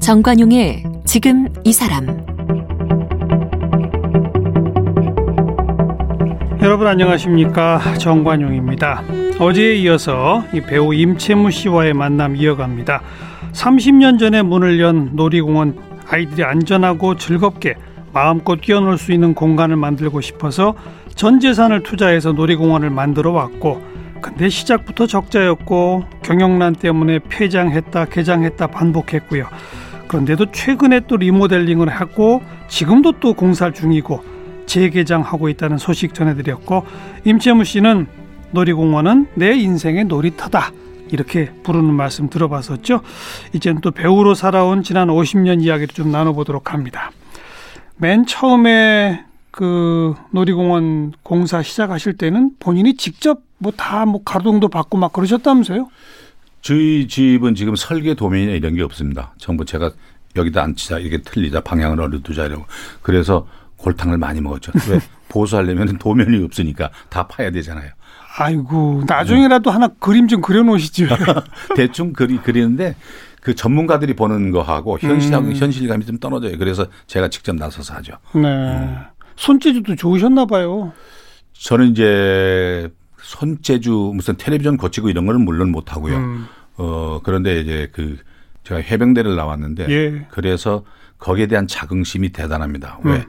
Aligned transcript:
정관용의 0.00 0.84
지금 1.06 1.48
이 1.64 1.72
사람 1.72 2.06
여러분 6.60 6.86
안녕하십니까 6.86 7.80
정관용입니다. 7.98 9.02
어제에 9.38 9.76
이어서 9.76 10.44
이 10.52 10.60
배우 10.60 10.92
임채무 10.92 11.50
씨와의 11.50 11.94
만남 11.94 12.36
이어갑니다. 12.36 13.00
30년 13.52 14.18
전에 14.18 14.42
문을 14.42 14.80
연 14.80 15.10
놀이공원 15.14 15.78
아이들이 16.08 16.44
안전하고 16.44 17.16
즐겁게 17.16 17.74
마음껏 18.14 18.60
뛰어놀 18.60 18.96
수 18.96 19.12
있는 19.12 19.34
공간을 19.34 19.76
만들고 19.76 20.20
싶어서 20.20 20.74
전 21.14 21.40
재산을 21.40 21.82
투자해서 21.82 22.32
놀이공원을 22.32 22.88
만들어 22.90 23.32
왔고 23.32 23.82
근데 24.22 24.48
시작부터 24.48 25.06
적자였고 25.06 26.04
경영난 26.22 26.74
때문에 26.76 27.18
폐장했다 27.28 28.06
개장했다 28.06 28.68
반복했고요. 28.68 29.46
그런데도 30.08 30.52
최근에 30.52 31.00
또 31.08 31.16
리모델링을 31.16 31.88
하고 31.88 32.40
지금도 32.68 33.20
또 33.20 33.34
공사 33.34 33.70
중이고 33.70 34.22
재개장하고 34.66 35.48
있다는 35.50 35.76
소식 35.76 36.14
전해드렸고 36.14 36.86
임채무 37.24 37.64
씨는 37.64 38.06
놀이공원은 38.52 39.26
내 39.34 39.54
인생의 39.54 40.04
놀이터다 40.04 40.70
이렇게 41.10 41.50
부르는 41.62 41.92
말씀 41.92 42.30
들어봤었죠. 42.30 43.00
이제는 43.52 43.80
또 43.82 43.90
배우로 43.90 44.34
살아온 44.34 44.82
지난 44.82 45.08
50년 45.08 45.62
이야기를 45.62 45.88
좀 45.88 46.10
나눠보도록 46.10 46.72
합니다. 46.72 47.10
맨 47.96 48.26
처음에 48.26 49.24
그 49.50 50.14
놀이공원 50.30 51.12
공사 51.22 51.62
시작하실 51.62 52.16
때는 52.16 52.52
본인이 52.58 52.96
직접 52.96 53.42
뭐 53.58 53.72
다뭐 53.72 54.06
뭐 54.06 54.22
가동도 54.24 54.68
받고 54.68 54.98
막 54.98 55.12
그러셨다면서요? 55.12 55.88
저희 56.60 57.06
집은 57.06 57.54
지금 57.54 57.76
설계 57.76 58.14
도면이나 58.14 58.52
이런 58.52 58.74
게 58.74 58.82
없습니다. 58.82 59.34
전부 59.38 59.64
제가 59.64 59.92
여기다 60.34 60.62
앉히자 60.62 60.98
이렇게 60.98 61.22
틀리자 61.22 61.60
방향을 61.60 62.00
어디 62.00 62.22
두자 62.22 62.46
이러고 62.46 62.64
그래서 63.02 63.46
골탕을 63.76 64.18
많이 64.18 64.40
먹었죠. 64.40 64.72
왜 64.90 64.98
보수하려면 65.28 65.98
도면이 65.98 66.42
없으니까 66.44 66.90
다 67.08 67.26
파야 67.26 67.50
되잖아요. 67.50 67.90
아이고 68.36 69.04
나중에라도 69.06 69.70
하나 69.70 69.88
그림 69.88 70.26
좀 70.26 70.40
그려놓으시죠. 70.40 71.06
대충 71.76 72.12
그리 72.12 72.38
그리는데 72.38 72.96
그 73.44 73.54
전문가들이 73.54 74.14
보는 74.14 74.52
거하고 74.52 74.98
현실하고 74.98 75.48
음. 75.48 75.54
현실감이 75.54 76.06
좀 76.06 76.18
떨어져요. 76.18 76.56
그래서 76.56 76.86
제가 77.06 77.28
직접 77.28 77.54
나서서 77.54 77.92
하죠. 77.96 78.14
네. 78.34 78.40
음. 78.40 78.96
손재주도 79.36 79.96
좋으셨나 79.96 80.46
봐요. 80.46 80.94
저는 81.52 81.90
이제 81.90 82.90
손재주 83.20 84.12
무슨 84.14 84.36
텔레비전 84.38 84.78
고치고 84.78 85.10
이런 85.10 85.26
거는 85.26 85.42
물론 85.44 85.70
못 85.72 85.94
하고요. 85.94 86.16
음. 86.16 86.46
어 86.78 87.20
그런데 87.22 87.60
이제 87.60 87.90
그 87.92 88.16
제가 88.64 88.80
해병대를 88.80 89.36
나왔는데 89.36 89.90
예. 89.90 90.26
그래서 90.30 90.82
거기에 91.18 91.46
대한 91.46 91.66
자긍심이 91.66 92.30
대단합니다. 92.30 93.00
왜 93.04 93.16
음. 93.16 93.24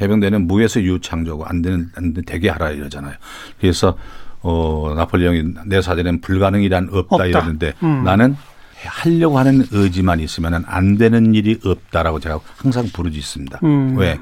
해병대는 0.00 0.48
무에서 0.48 0.82
유창조고 0.82 1.46
안 1.46 1.62
되는 1.62 1.88
안 1.94 2.12
되는 2.14 2.24
되게 2.26 2.48
하라 2.48 2.70
이러잖아요. 2.70 3.14
그래서 3.60 3.96
어 4.40 4.92
나폴레옹이 4.96 5.54
내 5.66 5.80
사전엔 5.80 6.20
불가능이란 6.20 6.88
없다, 6.90 7.14
없다. 7.14 7.26
이러는데 7.26 7.74
음. 7.84 8.02
나는 8.02 8.36
하려고 8.84 9.38
하는 9.38 9.64
의지만 9.70 10.20
있으면 10.20 10.64
안 10.66 10.98
되는 10.98 11.34
일이 11.34 11.58
없다라고 11.64 12.20
제가 12.20 12.40
항상 12.56 12.86
부르짖습니다. 12.92 13.60
음. 13.64 13.96
왜 13.96 14.18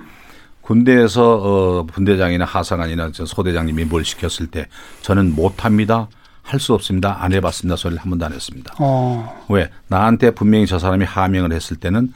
군대에서 0.61 1.35
어 1.43 1.83
분대장이나 1.87 2.45
하사관이나 2.45 3.11
소대장님이 3.13 3.85
뭘 3.85 4.05
시켰을 4.05 4.47
때 4.51 4.67
저는 5.03 5.35
못합니다. 5.35 6.09
할 6.43 6.61
수 6.61 6.75
없습니다. 6.75 7.23
안 7.23 7.33
해봤습니다. 7.33 7.75
소리를 7.77 8.03
한 8.03 8.11
번도 8.11 8.27
안 8.27 8.33
했습니다. 8.33 8.75
어. 8.79 9.45
왜 9.49 9.71
나한테 9.89 10.31
분명히 10.33 10.67
저 10.67 10.79
사람이 10.79 11.05
하명을 11.05 11.53
했을 11.53 11.77
때는 11.79 12.13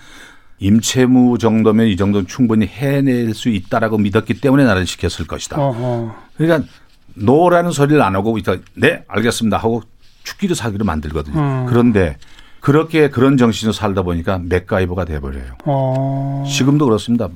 임채무 0.59 1.39
정도면 1.39 1.87
이 1.87 1.97
정도는 1.97 2.27
충분히 2.27 2.67
해낼 2.67 3.33
수 3.35 3.49
있다라고 3.49 3.97
믿었기 3.99 4.35
때문에 4.41 4.65
나를 4.65 4.87
시켰을 4.87 5.27
것이다. 5.27 5.57
어허. 5.59 6.15
그러니까 6.37 6.69
노라는 7.15 7.71
소리를 7.71 8.01
안 8.03 8.15
하고 8.15 8.35
그러니까 8.35 8.65
네 8.75 9.03
알겠습니다 9.09 9.57
하고 9.57 9.83
죽기도 10.25 10.55
사기로 10.55 10.85
만들거든요. 10.85 11.39
음. 11.41 11.67
그런데 11.67 12.19
그렇게 12.61 13.09
그런 13.09 13.37
정신으로 13.37 13.73
살다 13.73 14.03
보니까 14.03 14.39
맥가이버가 14.43 15.05
돼버려요. 15.05 15.55
어. 15.65 16.45
지금도 16.47 16.87
그렇습니다. 16.87 17.29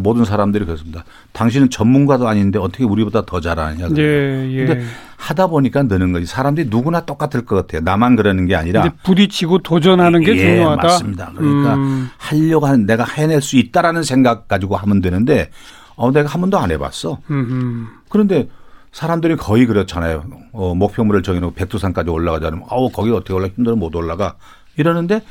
모든 0.00 0.24
사람들이 0.24 0.64
그렇습니다. 0.64 1.04
당신은 1.32 1.70
전문가도 1.70 2.26
아닌데 2.26 2.58
어떻게 2.58 2.84
우리보다 2.84 3.24
더 3.26 3.40
잘하느냐. 3.40 3.88
예, 3.98 4.50
예. 4.50 4.66
근데 4.66 4.84
하다 5.16 5.48
보니까 5.48 5.82
느는 5.82 6.12
거지. 6.12 6.26
사람들이 6.26 6.68
누구나 6.70 7.04
똑같을 7.04 7.44
것 7.44 7.56
같아요. 7.56 7.82
나만 7.82 8.16
그러는 8.16 8.46
게 8.46 8.56
아니라. 8.56 8.90
부딪히고 9.04 9.58
도전하는 9.58 10.22
게 10.22 10.32
예, 10.32 10.38
중요하다. 10.38 10.82
맞습니다. 10.82 11.32
그러니까 11.36 11.74
음. 11.74 12.08
하려고 12.16 12.66
하는 12.66 12.86
내가 12.86 13.04
해낼 13.04 13.40
수 13.42 13.56
있다라는 13.56 14.02
생각 14.02 14.48
가지고 14.48 14.76
하면 14.76 15.00
되는데 15.00 15.50
어 15.96 16.10
내가 16.10 16.28
한 16.28 16.40
번도 16.40 16.58
안 16.58 16.70
해봤어. 16.70 17.18
음흠. 17.30 17.86
그런데 18.08 18.48
사람들이 18.92 19.36
거의 19.36 19.66
그렇잖아요. 19.66 20.24
어, 20.52 20.74
목표물을 20.74 21.22
정해놓고 21.22 21.54
백두산까지 21.54 22.10
올라가자면 22.10 22.62
아우 22.70 22.90
거기 22.90 23.10
어떻게 23.10 23.32
올라 23.34 23.48
힘들어 23.48 23.76
못 23.76 23.94
올라가 23.94 24.36
이러는데 24.76 25.22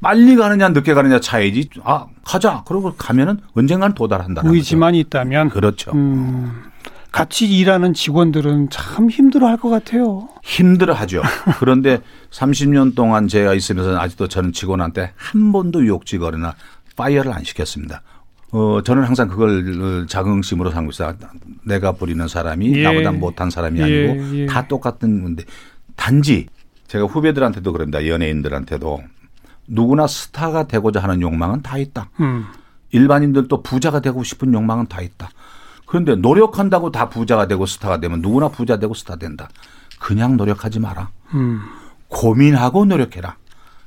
빨리 0.00 0.34
가느냐 0.36 0.70
늦게 0.70 0.94
가느냐 0.94 1.20
차이지. 1.20 1.70
아 1.84 2.06
가자. 2.24 2.64
그러고 2.66 2.92
가면은 2.94 3.38
언젠가는 3.54 3.94
도달한다. 3.94 4.42
의지만 4.44 4.94
있다면 4.96 5.50
그렇죠. 5.50 5.92
음, 5.92 6.64
같이 7.12 7.46
일하는 7.46 7.94
직원들은 7.94 8.70
참 8.70 9.08
힘들어할 9.08 9.58
것 9.58 9.68
같아요. 9.70 10.28
힘들어하죠. 10.42 11.22
그런데 11.60 12.00
30년 12.30 12.96
동안 12.96 13.28
제가 13.28 13.54
있으면서 13.54 13.96
아직도 13.98 14.26
저는 14.28 14.52
직원한테 14.52 15.12
한 15.14 15.52
번도 15.52 15.86
욕지거리나 15.86 16.54
fire를 16.96 17.32
안 17.32 17.44
시켰습니다. 17.44 18.02
어, 18.50 18.82
저는 18.82 19.04
항상 19.04 19.28
그걸 19.28 20.06
자긍심으로 20.08 20.70
삼고 20.70 20.90
있어요. 20.90 21.14
내가 21.64 21.92
부리는 21.92 22.26
사람이 22.28 22.76
예. 22.78 22.82
나보다 22.82 23.12
못한 23.12 23.48
사람이 23.50 23.78
예, 23.80 23.82
아니고 23.84 24.36
예. 24.38 24.46
다 24.46 24.66
똑같은 24.66 25.22
건데 25.22 25.44
단지 25.96 26.48
제가 26.92 27.06
후배들한테도 27.06 27.72
그럽니다. 27.72 28.06
연예인들한테도 28.06 29.02
누구나 29.66 30.06
스타가 30.06 30.66
되고자 30.66 31.02
하는 31.02 31.22
욕망은 31.22 31.62
다 31.62 31.78
있다. 31.78 32.10
음. 32.20 32.44
일반인들도 32.90 33.62
부자가 33.62 34.00
되고 34.00 34.22
싶은 34.22 34.52
욕망은 34.52 34.88
다 34.88 35.00
있다. 35.00 35.30
그런데 35.86 36.16
노력한다고 36.16 36.90
다 36.90 37.08
부자가 37.08 37.46
되고 37.46 37.64
스타가 37.64 37.98
되면 37.98 38.20
누구나 38.20 38.48
부자 38.48 38.78
되고 38.78 38.92
스타 38.92 39.16
된다. 39.16 39.48
그냥 39.98 40.36
노력하지 40.36 40.80
마라. 40.80 41.08
음. 41.32 41.62
고민하고 42.08 42.84
노력해라. 42.84 43.36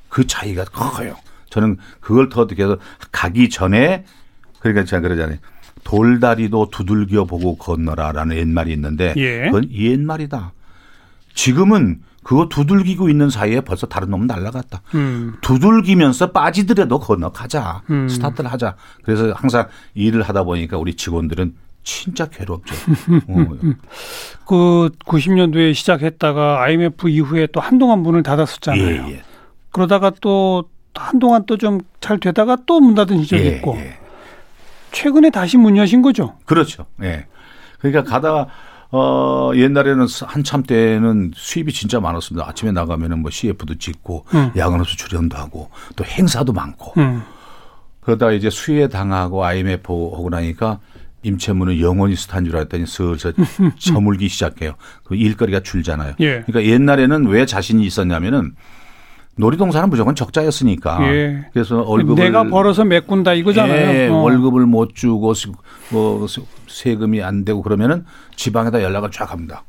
그 0.09 0.25
차이가 0.25 0.63
커요. 0.63 1.15
저는 1.51 1.77
그걸 1.99 2.29
더 2.29 2.41
어떻게 2.41 2.63
해서 2.63 2.79
가기 3.11 3.49
전에 3.51 4.03
그러니까 4.61 4.83
제가 4.83 5.01
그러잖아요. 5.01 5.37
돌다리도 5.83 6.71
두들겨 6.71 7.25
보고 7.25 7.55
건너라라는 7.55 8.37
옛말이 8.37 8.73
있는데 8.73 9.13
예. 9.17 9.43
그건 9.43 9.69
옛말이다. 9.71 10.53
지금은 11.35 12.01
그거 12.25 12.49
두들기고 12.49 13.07
있는 13.07 13.29
사이에 13.29 13.61
벌써 13.61 13.85
다른 13.85 14.09
놈은 14.09 14.25
날라갔다. 14.25 14.81
음. 14.95 15.35
두들기면서 15.41 16.31
빠지더라도 16.31 16.99
건너가자. 16.99 17.83
음. 17.91 18.09
스타트를 18.09 18.51
하자. 18.51 18.75
그래서 19.03 19.31
항상 19.33 19.67
일을 19.93 20.23
하다 20.23 20.43
보니까 20.43 20.79
우리 20.79 20.95
직원들은 20.95 21.53
진짜 21.83 22.25
괴롭죠. 22.25 22.73
어. 23.29 23.45
그 24.47 24.89
90년도에 25.05 25.75
시작했다가 25.75 26.63
IMF 26.63 27.09
이후에 27.09 27.47
또 27.53 27.59
한동안 27.61 27.99
문을 27.99 28.23
닫았었잖아요. 28.23 28.83
예, 29.07 29.11
예. 29.13 29.21
그러다가 29.71 30.11
또 30.19 30.63
한동안 30.95 31.45
또 31.45 31.57
좀 31.57 31.81
잘 32.01 32.19
되다가 32.19 32.57
또 32.65 32.79
문 32.79 32.95
닫은 32.95 33.21
시절이 33.21 33.45
예, 33.45 33.47
있고 33.57 33.75
예. 33.77 33.99
최근에 34.93 35.29
다시 35.29 35.57
문 35.57 35.77
여신 35.77 36.01
거죠. 36.01 36.37
그렇죠. 36.45 36.87
예. 37.03 37.27
그러니까 37.77 38.03
가다가 38.03 38.47
어, 38.97 39.51
옛날에는 39.53 40.07
한참 40.21 40.63
때는 40.63 41.31
수입이 41.35 41.73
진짜 41.73 41.99
많았습니다. 41.99 42.47
아침에 42.47 42.71
나가면은 42.71 43.19
뭐 43.19 43.29
CF도 43.29 43.75
찍고 43.77 44.25
음. 44.33 44.51
야간업소 44.55 44.95
출연도 44.95 45.35
하고 45.35 45.69
또 45.97 46.05
행사도 46.05 46.53
많고 46.53 46.93
음. 46.97 47.21
그러다가 47.99 48.31
이제 48.31 48.49
수혜 48.49 48.87
당하고 48.87 49.43
IMF 49.43 49.91
오고 49.91 50.29
나니까 50.29 50.79
임채무는 51.23 51.81
영원히 51.81 52.15
스타인 52.15 52.45
줄 52.45 52.55
알았더니 52.55 52.85
슬슬 52.85 53.33
저물기 53.79 54.29
시작해요. 54.29 54.75
그 55.03 55.15
일거리가 55.15 55.59
줄잖아요. 55.59 56.13
예. 56.21 56.43
그러니까 56.45 56.63
옛날에는 56.63 57.25
왜 57.27 57.45
자신이 57.45 57.85
있었냐면은 57.85 58.55
놀이동산은 59.37 59.89
무조건 59.89 60.15
적자였으니까. 60.15 60.99
예. 61.13 61.45
그래서 61.53 61.83
월급을 61.83 62.23
내가 62.23 62.43
벌어서 62.45 62.85
메꾼다 62.85 63.33
이거잖아요. 63.33 63.95
예, 63.95 64.07
어. 64.07 64.15
월급을 64.17 64.65
못 64.65 64.95
주고 64.95 65.33
뭐 65.91 66.25
세금이 66.67 67.21
안 67.21 67.43
되고 67.43 67.61
그러면은 67.61 68.05
지방에다 68.35 68.81
연락을 68.81 69.11
쫙 69.11 69.31
합니다. 69.31 69.63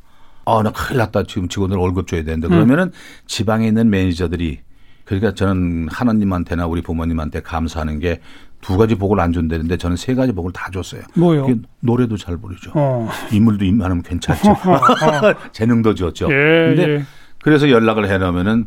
아, 0.44 0.62
나 0.62 0.70
큰일 0.70 0.98
났다. 0.98 1.24
지금 1.24 1.48
직원들 1.48 1.76
월급 1.76 2.06
줘야 2.06 2.22
되는데 2.22 2.48
그러면은 2.48 2.84
음. 2.84 2.92
지방에 3.26 3.66
있는 3.66 3.90
매니저들이 3.90 4.60
그러니까 5.04 5.34
저는 5.34 5.88
하나님한테나 5.90 6.66
우리 6.66 6.82
부모님한테 6.82 7.40
감사하는 7.40 7.98
게 7.98 8.20
두 8.60 8.76
가지 8.76 8.94
복을 8.96 9.20
안 9.20 9.32
준다는데 9.32 9.76
저는 9.76 9.96
세 9.96 10.14
가지 10.14 10.32
복을 10.32 10.52
다 10.52 10.68
줬어요. 10.72 11.02
뭐요? 11.14 11.46
노래도 11.80 12.16
잘 12.16 12.36
부르죠. 12.36 12.72
어. 12.74 13.08
인물도 13.30 13.64
인만하면 13.64 14.02
괜찮죠. 14.02 14.50
어, 14.66 15.26
어. 15.28 15.34
재능도 15.52 15.94
좋죠. 15.94 16.26
예, 16.26 16.74
근데 16.74 16.88
예. 16.88 17.02
그래서 17.42 17.70
연락을 17.70 18.08
해놓으면은 18.10 18.66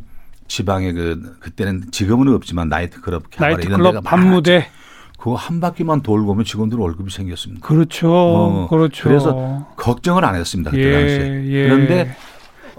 지방에 0.49 0.91
그 0.91 1.37
그때는 1.39 1.83
지금은 1.91 2.33
없지만 2.33 2.67
나이트클럽 2.67 3.23
나이트클럽 3.37 4.03
밤무대 4.03 4.67
그거 5.17 5.35
한 5.35 5.61
바퀴만 5.61 6.01
돌고 6.01 6.31
오면 6.31 6.43
직원들 6.43 6.77
월급이 6.77 7.11
생겼습니다. 7.11 7.65
그렇죠. 7.65 8.11
어, 8.11 8.67
그렇죠. 8.69 9.07
그래서 9.07 9.67
걱정을 9.77 10.25
안 10.25 10.35
했습니다. 10.35 10.71
그때 10.71 10.83
예, 10.83 10.93
당시에. 10.93 11.43
예. 11.45 11.63
그런데 11.67 12.15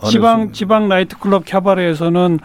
지방 0.09 0.53
지방 0.53 0.89
나이트클럽 0.89 1.45
캬바레에서는 1.45 2.41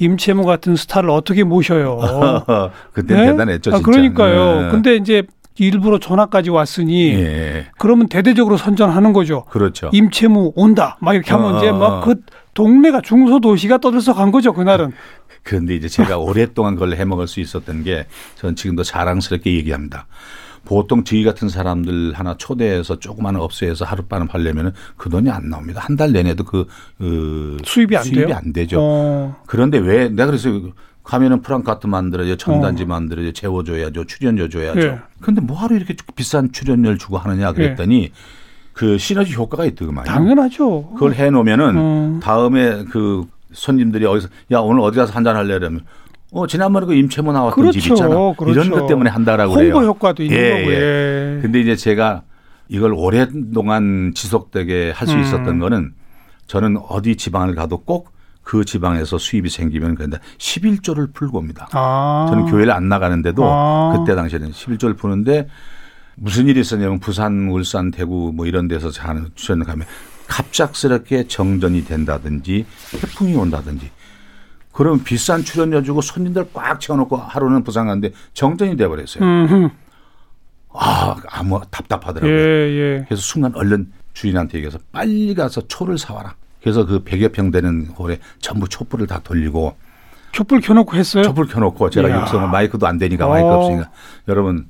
임채무 0.00 0.44
같은 0.44 0.76
스타를 0.76 1.10
어떻게 1.10 1.44
모셔요? 1.44 2.00
그때 2.92 3.14
네? 3.14 3.26
대단했죠. 3.26 3.70
진짜. 3.70 3.76
아, 3.76 3.80
그러니까요. 3.80 4.62
네. 4.62 4.70
근데 4.70 4.96
이제 4.96 5.22
일부러 5.58 5.98
전화까지 5.98 6.50
왔으니 6.50 7.14
예. 7.14 7.66
그러면 7.78 8.08
대대적으로 8.08 8.56
선전하는 8.56 9.12
거죠. 9.12 9.44
그렇죠. 9.44 9.90
임채무 9.92 10.52
온다. 10.56 10.98
막 11.00 11.14
이렇게 11.14 11.30
하면 11.32 11.54
어, 11.54 11.58
이제 11.58 11.70
막 11.72 12.04
그 12.04 12.16
동네가 12.54 13.00
중소도시가 13.00 13.78
떠들썩한 13.78 14.30
거죠. 14.30 14.52
그날은. 14.52 14.92
그런데 15.42 15.74
이제 15.74 15.88
제가 15.88 16.18
오랫동안 16.18 16.74
그걸 16.74 16.94
해먹을 16.94 17.26
수 17.26 17.40
있었던 17.40 17.82
게 17.84 18.06
저는 18.36 18.56
지금도 18.56 18.82
자랑스럽게 18.84 19.52
얘기합니다. 19.54 20.06
보통 20.64 21.04
저희 21.04 21.24
같은 21.24 21.48
사람들 21.50 22.14
하나 22.14 22.36
초대해서 22.38 22.98
조그마한 22.98 23.36
업소에서 23.36 23.84
하룻밤을 23.84 24.28
하려면 24.30 24.72
그 24.96 25.10
돈이 25.10 25.28
안 25.30 25.50
나옵니다. 25.50 25.80
한 25.82 25.96
달 25.96 26.12
내내도 26.12 26.44
그, 26.44 26.66
그 26.96 27.58
수입이 27.64 27.96
안 27.96 28.02
수입이 28.04 28.26
돼요? 28.26 28.36
안 28.36 28.52
되죠. 28.52 28.78
어. 28.80 29.36
그런데 29.46 29.78
왜 29.78 30.08
내가 30.08 30.26
그래서 30.26 30.48
가면은 31.04 31.42
프랑카트 31.42 31.86
만들어야죠, 31.86 32.36
전단지 32.36 32.84
어. 32.84 32.86
만들어야죠, 32.86 33.32
재워줘야죠, 33.32 34.04
출연료 34.06 34.48
줘야죠. 34.48 34.80
예. 34.80 34.98
그런데 35.20 35.42
뭐하러 35.42 35.76
이렇게 35.76 35.94
비싼 36.16 36.50
출연료를 36.50 36.98
주고 36.98 37.18
하느냐 37.18 37.52
그랬더니 37.52 38.04
예. 38.04 38.10
그 38.72 38.98
시너지 38.98 39.34
효과가 39.34 39.66
있더구만요. 39.66 40.06
당연하죠. 40.06 40.90
그걸 40.94 41.12
해놓으면은 41.14 41.74
어. 41.76 42.20
다음에 42.22 42.84
그 42.90 43.26
손님들이 43.52 44.06
어디서 44.06 44.28
야 44.50 44.58
오늘 44.58 44.80
어디 44.80 44.96
가서 44.96 45.12
한잔 45.12 45.36
할래 45.36 45.58
그러면 45.58 45.82
어 46.32 46.46
지난번에 46.46 46.86
그 46.86 46.94
임채모 46.94 47.32
나왔던 47.32 47.54
그렇죠. 47.54 47.78
집 47.78 47.92
있잖아. 47.92 48.34
그렇죠. 48.36 48.50
이런 48.50 48.70
것 48.70 48.86
때문에 48.88 49.10
한다라고 49.10 49.54
그래요. 49.54 49.74
홍보 49.74 49.86
효과도 49.86 50.24
있는 50.24 50.36
예, 50.36 50.50
거고요. 50.50 50.74
예. 50.74 51.38
근데 51.40 51.60
이제 51.60 51.76
제가 51.76 52.22
이걸 52.68 52.92
오랫동안 52.94 54.12
지속되게 54.14 54.90
할수 54.90 55.14
음. 55.14 55.20
있었던 55.20 55.58
거는 55.60 55.92
저는 56.46 56.78
어디 56.88 57.14
지방을 57.14 57.54
가도 57.54 57.82
꼭 57.82 58.13
그 58.44 58.64
지방에서 58.64 59.18
수입이 59.18 59.48
생기면 59.48 59.96
그런데 59.96 60.18
11조를 60.38 61.12
풀고 61.12 61.38
옵니다. 61.38 61.66
아. 61.72 62.26
저는 62.28 62.46
교회를 62.46 62.72
안 62.72 62.88
나가는데도 62.88 63.42
아. 63.44 63.96
그때 63.96 64.14
당시에는 64.14 64.50
11조를 64.52 64.96
푸는데 64.96 65.48
무슨 66.16 66.46
일이 66.46 66.60
있었냐면 66.60 67.00
부산, 67.00 67.48
울산, 67.48 67.90
대구 67.90 68.32
뭐 68.32 68.46
이런 68.46 68.68
데서 68.68 68.90
하는 69.00 69.30
출연을 69.34 69.64
가면 69.66 69.86
갑작스럽게 70.28 71.26
정전이 71.26 71.84
된다든지 71.84 72.66
태풍이 72.92 73.34
온다든지 73.34 73.90
그럼 74.72 75.02
비싼 75.04 75.42
출연료 75.42 75.82
주고 75.82 76.00
손님들 76.00 76.48
꽉 76.52 76.80
채워놓고 76.80 77.16
하루는 77.16 77.64
부산 77.64 77.86
가는데 77.86 78.12
정전이 78.34 78.76
돼버렸어요. 78.76 79.24
음흠. 79.24 79.70
아, 80.76 81.16
아무 81.30 81.60
답답하더라고요. 81.70 82.32
예, 82.32 82.40
예. 82.40 83.04
그래서 83.06 83.22
순간 83.22 83.54
얼른 83.54 83.92
주인한테 84.12 84.58
얘기해서 84.58 84.78
빨리 84.92 85.34
가서 85.34 85.66
초를 85.68 85.96
사와라. 85.98 86.34
그래서 86.64 86.86
그 86.86 87.04
100여 87.04 87.30
평 87.30 87.50
되는 87.50 87.88
홀에 87.98 88.18
전부 88.40 88.66
촛불을 88.66 89.06
다 89.06 89.20
돌리고 89.22 89.76
촛불 90.32 90.62
켜놓고 90.62 90.96
했어요? 90.96 91.22
촛불 91.22 91.46
켜놓고 91.46 91.90
제가 91.90 92.22
육성은 92.22 92.50
마이크도 92.50 92.86
안 92.86 92.96
되니까 92.96 93.28
마이크 93.28 93.46
어. 93.46 93.58
없으니까 93.58 93.90
여러분 94.28 94.66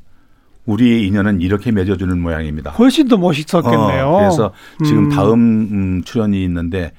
우리의 0.67 1.07
인연은 1.07 1.41
이렇게 1.41 1.71
맺어주는 1.71 2.21
모양입니다. 2.21 2.73
훨씬 2.73 3.07
더 3.07 3.17
멋있었겠네요. 3.17 4.09
어, 4.09 4.19
그래서 4.19 4.53
지금 4.85 5.05
음. 5.05 5.09
다음 5.11 5.33
음, 5.35 6.03
출연이 6.05 6.43
있는데 6.43 6.91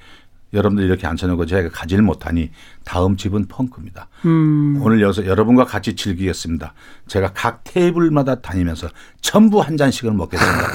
여러분들 0.54 0.86
이렇게 0.86 1.06
앉혀놓고 1.08 1.46
제가 1.46 1.70
가지를 1.74 2.02
못하니 2.02 2.52
다음 2.86 3.18
집은 3.18 3.48
펑크입니다. 3.50 4.08
음. 4.24 4.80
오늘 4.82 5.02
여기서 5.02 5.26
여러분과 5.26 5.66
같이 5.66 5.94
즐기겠습니다. 5.94 6.74
제가 7.08 7.32
각 7.34 7.66
테이블마다 7.66 8.36
다니면서 8.36 8.88
전부 9.20 9.60
한 9.60 9.76
잔씩을 9.76 10.14
먹겠습니다. 10.14 10.68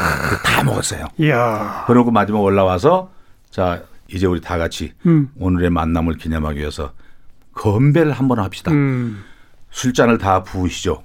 다 0.45 0.63
먹었어요. 0.63 1.07
이야. 1.21 1.85
그러고 1.87 2.11
마지막 2.11 2.41
올라와서 2.41 3.11
자 3.49 3.83
이제 4.13 4.27
우리 4.27 4.41
다 4.41 4.59
같이 4.59 4.93
음. 5.07 5.29
오늘의 5.37 5.71
만남을 5.71 6.17
기념하기 6.17 6.59
위해서 6.59 6.93
건배를 7.55 8.13
한번 8.13 8.39
합시다. 8.39 8.73
음. 8.73 9.23
술잔을 9.71 10.19
다 10.19 10.43
부으시죠. 10.43 11.03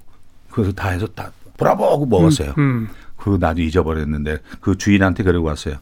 그래서 0.50 0.72
다 0.72 0.90
해서 0.90 1.06
다 1.08 1.32
브라보 1.58 1.86
하고 1.86 2.06
먹었어요. 2.06 2.54
음, 2.58 2.62
음. 2.62 2.88
그 3.16 3.38
나도 3.40 3.62
잊어버렸는데 3.62 4.40
그 4.60 4.78
주인한테 4.78 5.24
그러고 5.24 5.48
왔어요. 5.48 5.78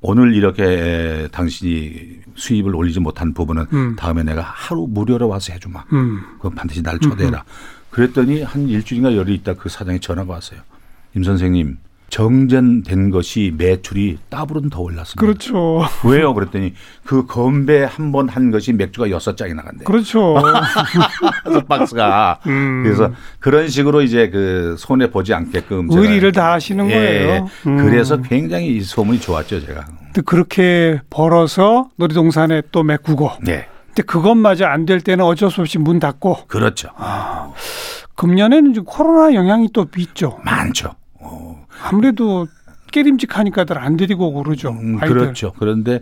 오늘 0.00 0.34
이렇게 0.34 1.28
당신이 1.32 2.20
수입을 2.34 2.74
올리지 2.76 3.00
못한 3.00 3.32
부분은 3.32 3.66
음. 3.72 3.96
다음에 3.96 4.22
내가 4.22 4.42
하루 4.42 4.86
무료로 4.88 5.28
와서 5.28 5.52
해주마. 5.54 5.84
음. 5.92 6.22
그건 6.36 6.54
반드시 6.54 6.82
날 6.82 6.98
초대해라. 6.98 7.38
음. 7.38 7.84
그랬더니 7.90 8.42
한 8.42 8.68
일주일인가 8.68 9.16
열흘 9.16 9.32
있다 9.34 9.54
그 9.54 9.68
사장이 9.68 10.00
전화가 10.00 10.32
왔어요. 10.32 10.60
임 11.16 11.22
선생님 11.22 11.78
정전된 12.14 13.10
것이 13.10 13.52
매출이 13.58 14.18
따블은 14.28 14.70
더 14.70 14.80
올랐습니다. 14.82 15.20
그렇죠. 15.20 15.82
왜요? 16.04 16.32
그랬더니 16.32 16.72
그 17.04 17.26
건배 17.26 17.82
한 17.82 18.12
번 18.12 18.28
한 18.28 18.52
것이 18.52 18.72
맥주가 18.72 19.10
여섯 19.10 19.36
장이 19.36 19.52
나간대요. 19.54 19.84
그렇죠. 19.84 20.36
박스가. 21.68 22.38
음. 22.46 22.82
그래서 22.84 23.10
그런 23.40 23.66
식으로 23.68 24.02
이제 24.02 24.30
그 24.30 24.76
손해 24.78 25.10
보지 25.10 25.34
않게끔 25.34 25.88
의리를 25.90 26.30
다 26.30 26.52
하시는 26.52 26.88
예, 26.88 26.94
거예요. 26.94 27.48
음. 27.66 27.78
그래서 27.78 28.16
굉장히 28.22 28.76
이 28.76 28.80
소문이 28.82 29.18
좋았죠, 29.20 29.66
제가. 29.66 29.84
그렇게 30.24 31.00
벌어서 31.10 31.88
놀이동산에 31.96 32.62
또 32.70 32.84
메꾸고. 32.84 33.32
네. 33.42 33.66
근데 33.86 34.02
그것마저 34.04 34.66
안 34.66 34.86
될 34.86 35.00
때는 35.00 35.24
어쩔 35.24 35.50
수 35.50 35.62
없이 35.62 35.78
문 35.78 35.98
닫고. 35.98 36.46
그렇죠. 36.46 36.90
아, 36.96 37.50
금년에는 38.14 38.84
코로나 38.84 39.34
영향이 39.34 39.70
또 39.72 39.86
있죠. 39.96 40.38
많죠. 40.44 40.92
아무래도 41.82 42.46
깨림직하니까들 42.92 43.78
안 43.78 43.96
데리고 43.96 44.32
그러죠. 44.32 44.70
음, 44.70 44.98
그렇죠. 44.98 45.52
그런데 45.58 46.00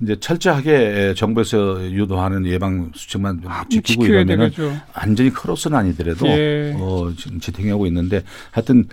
이제 0.00 0.18
철저하게 0.18 1.14
정부에서 1.16 1.90
유도하는 1.92 2.46
예방 2.46 2.90
수칙만 2.94 3.42
아, 3.46 3.64
지키고 3.68 4.06
이러면은 4.06 4.50
완전히 4.96 5.30
크로스는 5.30 5.76
아니더라도 5.78 6.26
예. 6.26 6.74
어, 6.76 7.12
지금 7.16 7.38
지탱하고 7.38 7.86
있는데 7.86 8.22
하여튼 8.50 8.88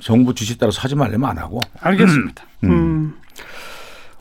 정부 0.00 0.34
지시 0.34 0.58
따라서 0.58 0.80
하지 0.80 0.96
말려면 0.96 1.30
안 1.30 1.38
하고. 1.38 1.60
알겠습니다. 1.80 2.44
음. 2.64 2.70
음. 2.70 3.14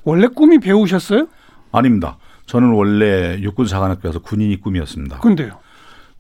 원래 0.03 0.27
꿈이 0.27 0.59
배우셨어요? 0.59 1.27
아닙니다. 1.71 2.17
저는 2.45 2.69
원래 2.69 3.39
육군사관학교에서 3.41 4.19
군인이 4.19 4.59
꿈이었습니다. 4.61 5.19
근데요? 5.19 5.59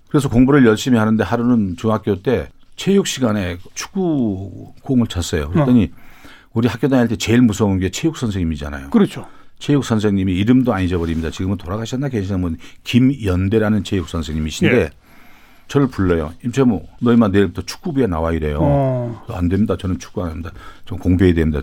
그래서 0.09 0.29
공부를 0.29 0.65
열심히 0.65 0.97
하는데 0.97 1.23
하루는 1.23 1.75
중학교 1.77 2.21
때 2.21 2.49
체육 2.75 3.07
시간에 3.07 3.57
축구 3.73 4.73
공을 4.81 5.07
쳤어요. 5.07 5.49
그랬더니 5.49 5.91
어. 5.93 6.03
우리 6.53 6.67
학교 6.67 6.87
다닐 6.87 7.07
때 7.07 7.15
제일 7.15 7.41
무서운 7.41 7.79
게 7.79 7.89
체육 7.89 8.17
선생님이잖아요. 8.17 8.89
그렇죠. 8.89 9.27
체육 9.59 9.85
선생님이 9.85 10.33
이름도 10.33 10.73
안 10.73 10.83
잊어버립니다. 10.83 11.29
지금은 11.29 11.57
돌아가셨나 11.57 12.09
계시는 12.09 12.41
분 12.41 12.57
김연대라는 12.83 13.83
체육 13.83 14.09
선생님이신데 14.09 14.75
예. 14.75 14.89
저를 15.67 15.87
불러요. 15.87 16.33
임채무 16.43 16.83
너희만 16.99 17.31
내일부터 17.31 17.61
축구부에 17.61 18.07
나와 18.07 18.33
이래요. 18.33 18.59
어. 18.61 19.23
안 19.29 19.49
됩니다. 19.49 19.77
저는 19.77 19.99
축구 19.99 20.23
안 20.23 20.31
합니다. 20.31 20.51
좀 20.85 20.99
공부해야 20.99 21.33
됩니다. 21.33 21.61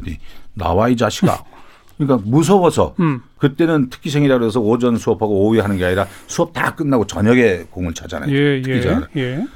나와 0.55 0.89
이 0.89 0.97
자식아. 0.97 1.45
그러니까 1.99 2.27
무서워서 2.27 2.95
음. 3.01 3.21
그때는 3.37 3.91
특기생이라 3.91 4.39
그래서 4.39 4.59
오전 4.59 4.97
수업하고 4.97 5.45
오후에 5.45 5.61
하는 5.61 5.77
게 5.77 5.85
아니라 5.85 6.07
수업 6.27 6.55
다 6.55 6.75
끝나고 6.75 7.07
저녁에 7.07 7.67
공을 7.71 7.93
차잖아요. 7.93 8.35
예, 8.35 8.63
특기자. 8.63 9.07
예, 9.17 9.21
예. 9.21 9.47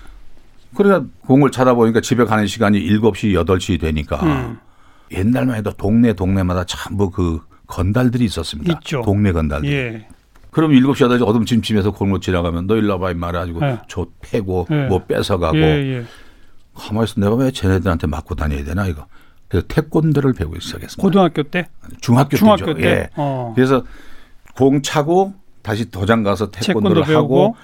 그러니까 0.75 1.11
공을 1.27 1.51
찾아보니까 1.51 2.01
집에 2.01 2.25
가는 2.25 2.47
시간이 2.47 2.81
7시, 2.81 3.33
8시 3.45 3.81
되니까 3.81 4.23
음. 4.23 4.59
옛날만 5.13 5.57
해도 5.57 5.73
동네 5.73 6.13
동네마다 6.13 6.65
전부 6.65 7.11
그 7.11 7.41
건달들이 7.67 8.25
있었습니다. 8.25 8.73
있죠. 8.75 9.03
동네 9.03 9.33
건달들. 9.33 9.71
예. 9.71 10.09
그럼 10.51 10.73
7시, 10.73 11.09
8시 11.09 11.27
어둠침침해서 11.27 11.91
골목 11.93 12.23
지나가면 12.23 12.67
너 12.67 12.77
일로 12.77 12.93
와봐 12.95 13.13
이 13.13 13.15
말해가지고 13.15 13.67
예. 13.67 13.81
저 13.89 14.07
패고 14.21 14.69
예. 14.71 14.87
뭐 14.87 15.05
뺏어가고 15.05 15.57
예, 15.57 15.63
예. 15.63 16.05
가만히 16.75 17.05
있어 17.05 17.21
내가 17.21 17.35
왜 17.35 17.51
쟤네들한테 17.51 18.07
맞고 18.07 18.35
다녀야 18.35 18.65
되나 18.65 18.87
이거. 18.87 19.07
그래서 19.49 19.67
태권도를 19.69 20.33
배우기 20.33 20.61
시작했습니다. 20.61 21.03
고등학교 21.03 21.43
때? 21.45 21.69
중학교, 22.01 22.37
중학교 22.37 22.67
때죠. 22.67 22.79
때? 22.79 22.87
예. 22.89 23.11
어. 23.17 23.53
그래서 23.55 23.85
공 24.57 24.83
차고 24.83 25.35
다시 25.63 25.91
도장 25.91 26.23
가서 26.23 26.51
태권도를 26.51 27.03
태권도 27.03 27.19
하고 27.19 27.57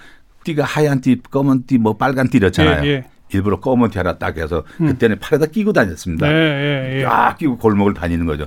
띠가 0.55 0.65
하얀 0.65 1.01
띠, 1.01 1.21
검은 1.31 1.65
띠, 1.67 1.79
뭐 1.79 1.97
빨간 1.97 2.29
띠였잖아요. 2.29 2.85
예, 2.85 2.89
예. 2.89 3.05
일부러 3.33 3.61
검은 3.61 3.91
티 3.91 3.99
하나 3.99 4.19
딱 4.19 4.37
해서 4.39 4.65
음. 4.81 4.87
그때는 4.89 5.19
팔에다 5.19 5.47
끼고 5.47 5.73
다녔습니다. 5.73 6.27
예, 6.29 6.33
예, 6.33 6.97
예. 6.99 7.03
쫙 7.03 7.37
끼고 7.39 7.59
골목을 7.59 7.95
다니는 7.95 8.27
거죠. 8.27 8.47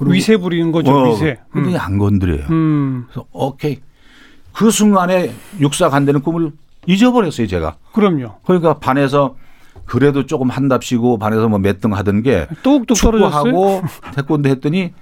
위세 0.00 0.36
부리는 0.36 0.72
거죠, 0.72 0.90
어, 0.92 1.10
위세. 1.12 1.38
근데 1.52 1.70
음. 1.70 1.76
안 1.78 1.98
건드려요. 1.98 2.46
음. 2.50 3.04
그래서 3.06 3.26
오케이. 3.32 3.78
그 4.52 4.70
순간에 4.70 5.32
육사 5.60 5.88
간다는 5.88 6.20
꿈을 6.20 6.50
잊어버렸어요, 6.86 7.46
제가. 7.46 7.76
그럼요. 7.92 8.38
그러니까 8.44 8.78
반에서 8.78 9.36
그래도 9.86 10.26
조금 10.26 10.50
한답시고 10.50 11.18
반에서 11.18 11.48
뭐 11.48 11.58
몇 11.58 11.80
등 11.80 11.94
하던 11.94 12.22
게 12.22 12.46
뚝뚝 12.62 12.96
축구하고 12.96 13.82
태권도 14.14 14.48
했더니 14.48 14.92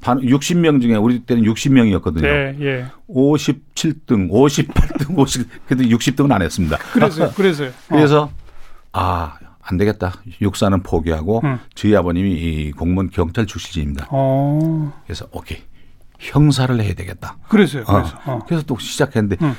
반 0.00 0.20
60명 0.20 0.80
중에 0.80 0.94
우리 0.96 1.20
때는 1.20 1.42
60명이었거든요. 1.44 2.22
네, 2.22 2.56
예. 2.60 2.86
57등, 3.08 4.30
58등, 4.30 5.18
50 5.18 5.48
그래도 5.66 5.84
60등은 5.84 6.30
안 6.32 6.42
했습니다. 6.42 6.76
그래서 6.92 7.32
그래서요. 7.34 7.70
그래서 7.88 8.22
어. 8.24 8.30
아, 8.92 9.34
안 9.62 9.76
되겠다. 9.76 10.14
육사는 10.40 10.82
포기하고 10.82 11.40
음. 11.44 11.58
저희 11.74 11.94
아버님이 11.96 12.32
이 12.32 12.70
공무원 12.72 13.10
경찰 13.10 13.46
출신입니다. 13.46 14.06
어. 14.10 14.92
그래서 15.04 15.26
오케이. 15.32 15.58
형사를 16.18 16.80
해야 16.80 16.94
되겠다. 16.94 17.36
그래서요. 17.48 17.84
어. 17.86 17.92
그래서, 17.94 18.18
어. 18.26 18.38
그래서 18.46 18.64
또 18.66 18.78
시작했는데 18.78 19.36
음. 19.44 19.54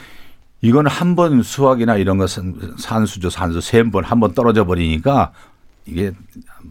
이거는 0.62 0.92
한번 0.92 1.42
수학이나 1.42 1.96
이런 1.96 2.18
것은 2.18 2.74
산수죠, 2.78 3.30
산수 3.30 3.62
세 3.62 3.84
번 3.84 4.04
한 4.04 4.20
번 4.20 4.34
떨어져 4.34 4.66
버리니까 4.66 5.32
이게 5.86 6.12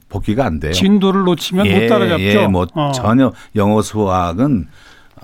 복귀가 0.09 0.45
안 0.47 0.61
돼요. 0.61 0.73
진도를 0.73 1.25
놓치면 1.25 1.67
예, 1.67 1.81
못 1.81 1.89
따라잡죠. 1.89 2.23
예, 2.23 2.47
뭐 2.47 2.67
어. 2.75 2.93
전혀 2.93 3.33
영어 3.57 3.83
수학은 3.83 4.69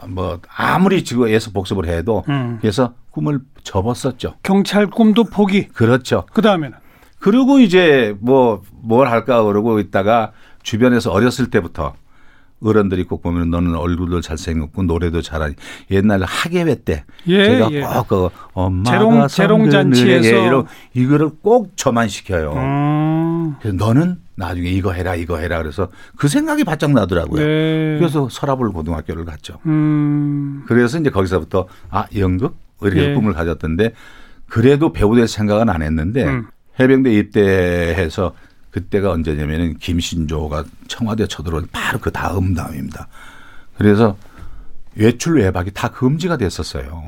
뭐 0.08 0.40
아무리 0.56 1.04
지구에서 1.04 1.50
복습을 1.52 1.86
해도 1.86 2.24
음. 2.28 2.58
그래서 2.60 2.94
꿈을 3.10 3.40
접었었죠. 3.62 4.34
경찰 4.42 4.86
꿈도 4.88 5.24
포기. 5.24 5.68
그렇죠. 5.68 6.24
그 6.32 6.42
다음에는 6.42 6.76
그리고 7.20 7.58
이제 7.60 8.14
뭐 8.20 8.62
뭘 8.86 9.08
할까 9.08 9.42
그러고 9.42 9.78
있다가 9.80 10.32
주변에서 10.62 11.10
어렸을 11.10 11.48
때부터 11.50 11.94
어른들이 12.62 13.04
꼭 13.04 13.22
보면 13.22 13.50
너는 13.50 13.74
얼굴도 13.74 14.20
잘생겼고 14.20 14.84
노래도 14.84 15.20
잘하니 15.20 15.54
옛날 15.90 16.22
학예회 16.22 16.76
때 16.84 17.04
예, 17.26 17.44
제가 17.44 17.68
예. 17.72 17.80
꼭그 17.80 18.28
엄마가 18.52 18.90
재롱 18.90 19.28
재롱 19.28 19.70
잔치에서 19.70 20.28
예, 20.28 20.46
이런 20.46 20.66
이거를 20.94 21.30
꼭 21.42 21.76
저만 21.76 22.08
시켜요. 22.08 22.52
음. 22.52 22.93
그래서 23.60 23.76
너는 23.76 24.16
나중에 24.36 24.68
이거 24.70 24.92
해라 24.92 25.14
이거 25.14 25.38
해라 25.38 25.58
그래서 25.58 25.88
그 26.16 26.28
생각이 26.28 26.64
바짝 26.64 26.92
나더라고요. 26.92 27.40
네. 27.44 27.98
그래서 27.98 28.28
서라불 28.30 28.72
고등학교를 28.72 29.24
갔죠. 29.24 29.60
음. 29.66 30.64
그래서 30.66 30.98
이제 30.98 31.10
거기서부터 31.10 31.68
아 31.90 32.06
연극 32.16 32.56
이렇게 32.82 33.10
예. 33.10 33.14
꿈을 33.14 33.32
가졌던데 33.32 33.92
그래도 34.48 34.92
배우 34.92 35.14
될 35.14 35.28
생각은 35.28 35.68
안 35.68 35.82
했는데 35.82 36.24
음. 36.24 36.46
해병대 36.78 37.12
입대해서 37.12 38.34
그때가 38.70 39.12
언제냐면은 39.12 39.76
김신조가 39.78 40.64
청와대 40.88 41.26
쳐들어온 41.26 41.68
바로 41.70 41.98
그 42.00 42.10
다음 42.10 42.54
다음입니다. 42.54 43.06
그래서 43.78 44.16
외출 44.96 45.38
외박이 45.38 45.70
다 45.72 45.88
금지가 45.88 46.36
됐었어요. 46.36 47.02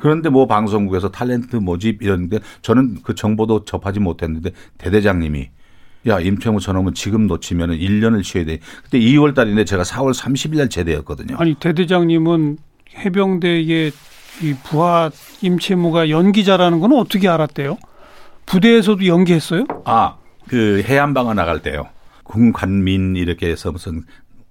그런데 0.00 0.28
뭐 0.28 0.46
방송국에서 0.46 1.10
탤런트 1.10 1.56
모집 1.56 2.02
이런데 2.02 2.38
저는 2.62 2.98
그 3.02 3.14
정보도 3.14 3.64
접하지 3.64 4.00
못했는데 4.00 4.52
대대장님이 4.78 5.50
야 6.06 6.20
임채무 6.20 6.60
저놈은 6.60 6.94
지금 6.94 7.26
놓치면 7.26 7.70
은 7.70 7.78
1년을 7.78 8.22
쉬어야 8.22 8.44
돼. 8.44 8.58
그때 8.82 8.98
2월 8.98 9.34
달인데 9.34 9.64
제가 9.64 9.82
4월 9.82 10.14
30일 10.14 10.58
날 10.58 10.68
제대였거든요. 10.68 11.36
아니 11.38 11.54
대대장님은 11.54 12.58
해병대의 12.96 13.92
이 14.42 14.54
부하 14.64 15.10
임채무가 15.40 16.10
연기자라는 16.10 16.80
건 16.80 16.92
어떻게 16.92 17.28
알았대요? 17.28 17.78
부대에서도 18.46 19.06
연기했어요? 19.06 19.64
아, 19.84 20.16
그 20.48 20.82
해안방어 20.86 21.34
나갈 21.34 21.60
때요. 21.60 21.86
군관민 22.24 23.16
이렇게 23.16 23.48
해서 23.48 23.72
무슨 23.72 24.02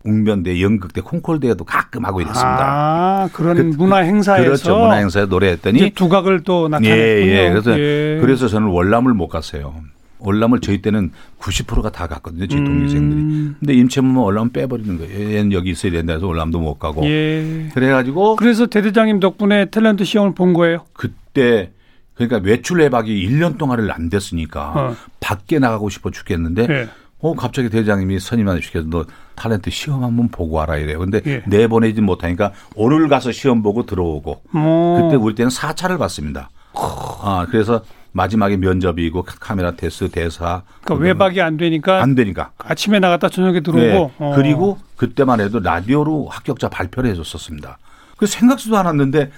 웅변대, 0.05 0.61
연극대, 0.61 1.01
콩콜대회도 1.01 1.63
가끔 1.63 2.05
하고 2.05 2.21
이랬습니다. 2.21 2.59
아, 2.61 3.29
그런 3.31 3.55
그, 3.55 3.61
문화 3.77 3.97
행사에서 3.97 4.43
그렇죠. 4.43 4.77
문화 4.77 4.95
행사에 4.95 5.25
노래했더니 5.25 5.91
두각을 5.91 6.43
또 6.43 6.67
나타냈군요. 6.67 6.95
예, 6.95 7.45
예. 7.45 7.49
그래서 7.49 7.79
예. 7.79 8.17
그래서 8.21 8.47
저는 8.47 8.67
월남을 8.67 9.13
못 9.13 9.27
갔어요. 9.27 9.75
월남을 10.23 10.61
저희 10.61 10.81
때는 10.81 11.11
90%가 11.39 11.91
다 11.91 12.07
갔거든요. 12.07 12.47
저희 12.47 12.63
동기생들이. 12.63 13.21
음. 13.21 13.55
근데 13.59 13.73
임채무만 13.73 14.23
월남 14.23 14.49
빼버리는 14.49 14.97
거예요. 14.97 15.37
얘는 15.37 15.51
여기 15.51 15.71
있어야 15.71 15.91
된다 15.91 16.13
해서 16.13 16.25
월남도 16.27 16.59
못 16.59 16.79
가고. 16.79 17.05
예. 17.05 17.69
그래가지고. 17.73 18.37
그래서 18.37 18.65
대대장님 18.65 19.19
덕분에 19.19 19.65
탤런트 19.65 20.05
시험을 20.05 20.33
본 20.33 20.53
거예요? 20.53 20.85
그때 20.93 21.71
그러니까 22.15 22.39
외출 22.47 22.79
외박이 22.79 23.27
1년 23.27 23.57
동안을 23.57 23.91
안 23.91 24.09
됐으니까 24.09 24.73
어. 24.75 24.95
밖에 25.19 25.59
나가고 25.59 25.89
싶어 25.89 26.11
죽겠는데 26.11 26.67
예. 26.69 26.89
어 27.19 27.33
갑자기 27.35 27.69
대장님이 27.69 28.19
선임한 28.19 28.61
시켜서 28.61 28.87
너 28.89 29.05
탤런트 29.35 29.71
시험 29.71 30.03
한번 30.03 30.27
보고 30.27 30.57
와라 30.57 30.77
이래요. 30.77 30.99
근데 30.99 31.21
예. 31.25 31.43
내보내지 31.47 32.01
못하니까 32.01 32.51
오늘 32.75 33.07
가서 33.07 33.31
시험 33.31 33.63
보고 33.63 33.85
들어오고 33.85 34.31
오. 34.53 35.01
그때 35.01 35.15
우리 35.15 35.33
때는 35.33 35.49
4차를 35.49 35.97
봤습니다. 35.97 36.49
아 36.75 37.47
그래서 37.49 37.83
마지막에 38.13 38.57
면접이고 38.57 39.23
카메라 39.23 39.71
테스트 39.71 40.09
대사. 40.09 40.61
그러니까 40.83 41.03
외박이 41.03 41.41
안 41.41 41.57
되니까 41.57 42.01
안 42.01 42.15
되니까 42.15 42.51
아침에 42.59 42.99
나갔다 42.99 43.29
저녁에 43.29 43.59
들어오고. 43.59 43.81
네. 43.83 44.11
어. 44.19 44.33
그리고 44.35 44.77
그때만 44.95 45.41
해도 45.41 45.59
라디오로 45.59 46.27
합격자 46.29 46.69
발표를 46.69 47.09
해줬었습니다. 47.11 47.77
그 48.17 48.25
생각지도 48.25 48.77
않았는데 48.77 49.31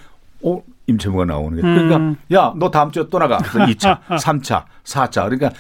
어 0.43 0.61
임채무가 0.87 1.25
나오는 1.25 1.55
게. 1.55 1.61
그러니까 1.61 1.97
음. 1.97 2.17
야, 2.33 2.53
너 2.57 2.69
다음 2.69 2.91
주에 2.91 3.05
또 3.09 3.17
나가. 3.17 3.37
그래서 3.37 3.59
2차, 3.59 3.99
3차, 4.07 4.65
4차. 4.83 5.23
그러니까 5.23 5.51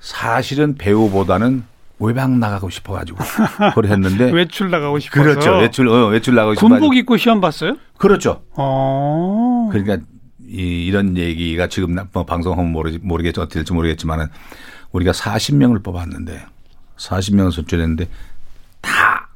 사실은 0.00 0.74
배우보다는 0.76 1.62
외박 1.98 2.30
나가고 2.30 2.68
싶어가지고 2.68 3.18
그걸 3.70 3.86
했는데 3.86 4.30
외출 4.32 4.70
나가고 4.70 4.98
싶어서 4.98 5.22
그렇죠 5.22 5.56
외출 5.58 5.88
어, 5.88 6.08
외출 6.08 6.34
나가고 6.34 6.54
싶어 6.54 6.68
군복 6.68 6.96
입고 6.96 7.16
시험 7.16 7.40
봤어요? 7.40 7.76
그렇죠. 7.96 8.42
어. 8.54 9.68
그러니까 9.72 10.04
이, 10.48 10.86
이런 10.86 11.16
얘기가 11.16 11.68
지금 11.68 11.96
뭐 12.12 12.24
방송하면 12.24 12.72
모르, 12.72 12.98
모르겠죠 13.02 13.42
어떻게 13.42 13.60
될지 13.60 13.72
모르겠지만은 13.72 14.26
우리가 14.92 15.12
40명을 15.12 15.82
뽑았는데 15.82 16.44
40명을 16.96 17.52
선출했는데 17.52 18.08
다 18.80 19.28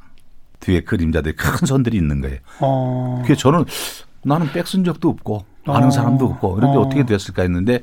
뒤에 0.60 0.80
그림자들 0.80 1.34
큰 1.36 1.66
손들이 1.66 1.96
있는 1.96 2.20
거예요. 2.20 2.38
어. 2.60 3.18
그게 3.22 3.34
저는 3.34 3.64
나는 4.22 4.50
백 4.52 4.64
쓴 4.66 4.84
적도 4.84 5.08
없고 5.08 5.44
아는 5.66 5.88
어. 5.88 5.90
사람도 5.90 6.26
없고 6.26 6.54
그런데 6.54 6.78
어. 6.78 6.88
떻게 6.88 7.04
됐을까 7.06 7.42
했는데 7.42 7.82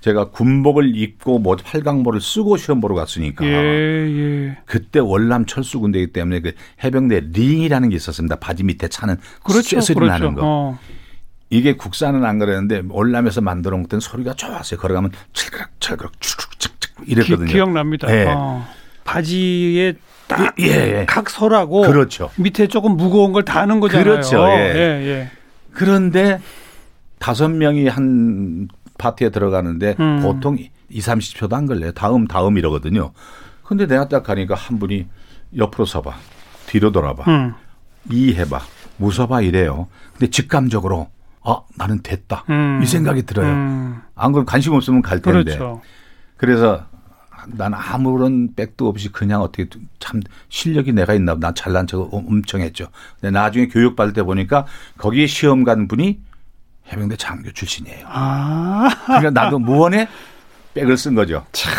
제가 0.00 0.30
군복을 0.30 0.94
입고 0.96 1.38
뭐 1.38 1.56
팔강모를 1.56 2.20
쓰고 2.20 2.56
시험 2.58 2.80
보러 2.80 2.94
갔으니까 2.94 3.44
예, 3.46 3.50
예. 3.50 4.58
그때 4.66 4.98
월남 5.00 5.46
철수 5.46 5.80
군대이기 5.80 6.12
때문에 6.12 6.40
그 6.40 6.52
해병대 6.84 7.28
링이라는 7.32 7.88
게 7.88 7.96
있었습니다. 7.96 8.36
바지 8.36 8.64
밑에 8.64 8.88
차는 8.88 9.16
그렇죠, 9.42 9.80
쇠소리 9.80 10.00
그렇죠. 10.00 10.12
나는 10.12 10.34
거. 10.34 10.40
어. 10.44 10.78
이게 11.54 11.76
국산은 11.76 12.24
안 12.24 12.40
그랬는데 12.40 12.82
월남에서 12.88 13.40
만들어 13.40 13.76
먹던 13.78 14.00
소리가 14.00 14.34
좋았어요. 14.34 14.80
걸어가면 14.80 15.12
철그락 15.78 16.20
쭉쭉쭉 16.20 17.08
이랬거든요. 17.08 17.46
기, 17.46 17.60
억납니다 17.60 18.12
예. 18.12 18.26
어. 18.26 18.66
바지에 19.04 19.94
딱각 20.26 20.58
예, 20.58 20.64
예. 20.64 21.06
소라고 21.28 21.82
그렇죠. 21.82 22.30
밑에 22.38 22.66
조금 22.66 22.96
무거운 22.96 23.30
걸 23.30 23.44
다는 23.44 23.78
거잖아요. 23.78 24.04
그렇죠. 24.04 24.44
예. 24.48 24.72
예, 24.74 25.06
예. 25.06 25.30
그런데 25.70 26.40
다섯 27.20 27.48
명이 27.48 27.86
한 27.86 28.66
파티에 28.98 29.30
들어가는데 29.30 29.94
음. 30.00 30.22
보통 30.22 30.58
2, 30.88 30.98
30초도 30.98 31.52
안 31.52 31.66
걸려요. 31.66 31.92
다음, 31.92 32.26
다음 32.26 32.58
이러거든요. 32.58 33.12
근데 33.62 33.86
내가 33.86 34.08
딱 34.08 34.24
가니까 34.24 34.56
한 34.56 34.80
분이 34.80 35.06
옆으로 35.56 35.84
서봐. 35.84 36.16
뒤로 36.66 36.90
돌아봐. 36.90 37.30
음. 37.30 37.54
이 38.10 38.34
해봐. 38.34 38.60
웃어봐 38.98 39.42
이래요. 39.42 39.86
근데 40.12 40.28
직감적으로 40.30 41.10
아, 41.44 41.60
나는 41.76 42.02
됐다. 42.02 42.44
음. 42.48 42.80
이 42.82 42.86
생각이 42.86 43.22
들어요. 43.24 43.46
음. 43.46 44.00
안 44.14 44.32
그러면 44.32 44.46
관심 44.46 44.72
없으면 44.72 45.02
갈 45.02 45.20
텐데. 45.20 45.44
그렇죠. 45.44 45.82
그래서 46.36 46.86
난 47.46 47.74
아무런 47.74 48.54
백도 48.54 48.88
없이 48.88 49.12
그냥 49.12 49.42
어떻게 49.42 49.66
참 49.98 50.22
실력이 50.48 50.92
내가 50.92 51.12
있나 51.14 51.34
보다. 51.34 51.48
난 51.48 51.54
잘난 51.54 51.86
척 51.86 52.08
엄청 52.12 52.62
했죠. 52.62 52.88
근데 53.20 53.30
나중에 53.30 53.68
교육받을 53.68 54.14
때 54.14 54.22
보니까 54.22 54.66
거기에 54.96 55.26
시험 55.26 55.64
간 55.64 55.86
분이 55.86 56.18
해병대 56.90 57.16
장교 57.16 57.50
출신이에요. 57.52 58.06
아. 58.08 58.88
그러니까 59.06 59.30
나도 59.30 59.58
무언에 59.58 60.08
백을 60.74 60.96
쓴 60.96 61.14
거죠. 61.14 61.44
참, 61.52 61.72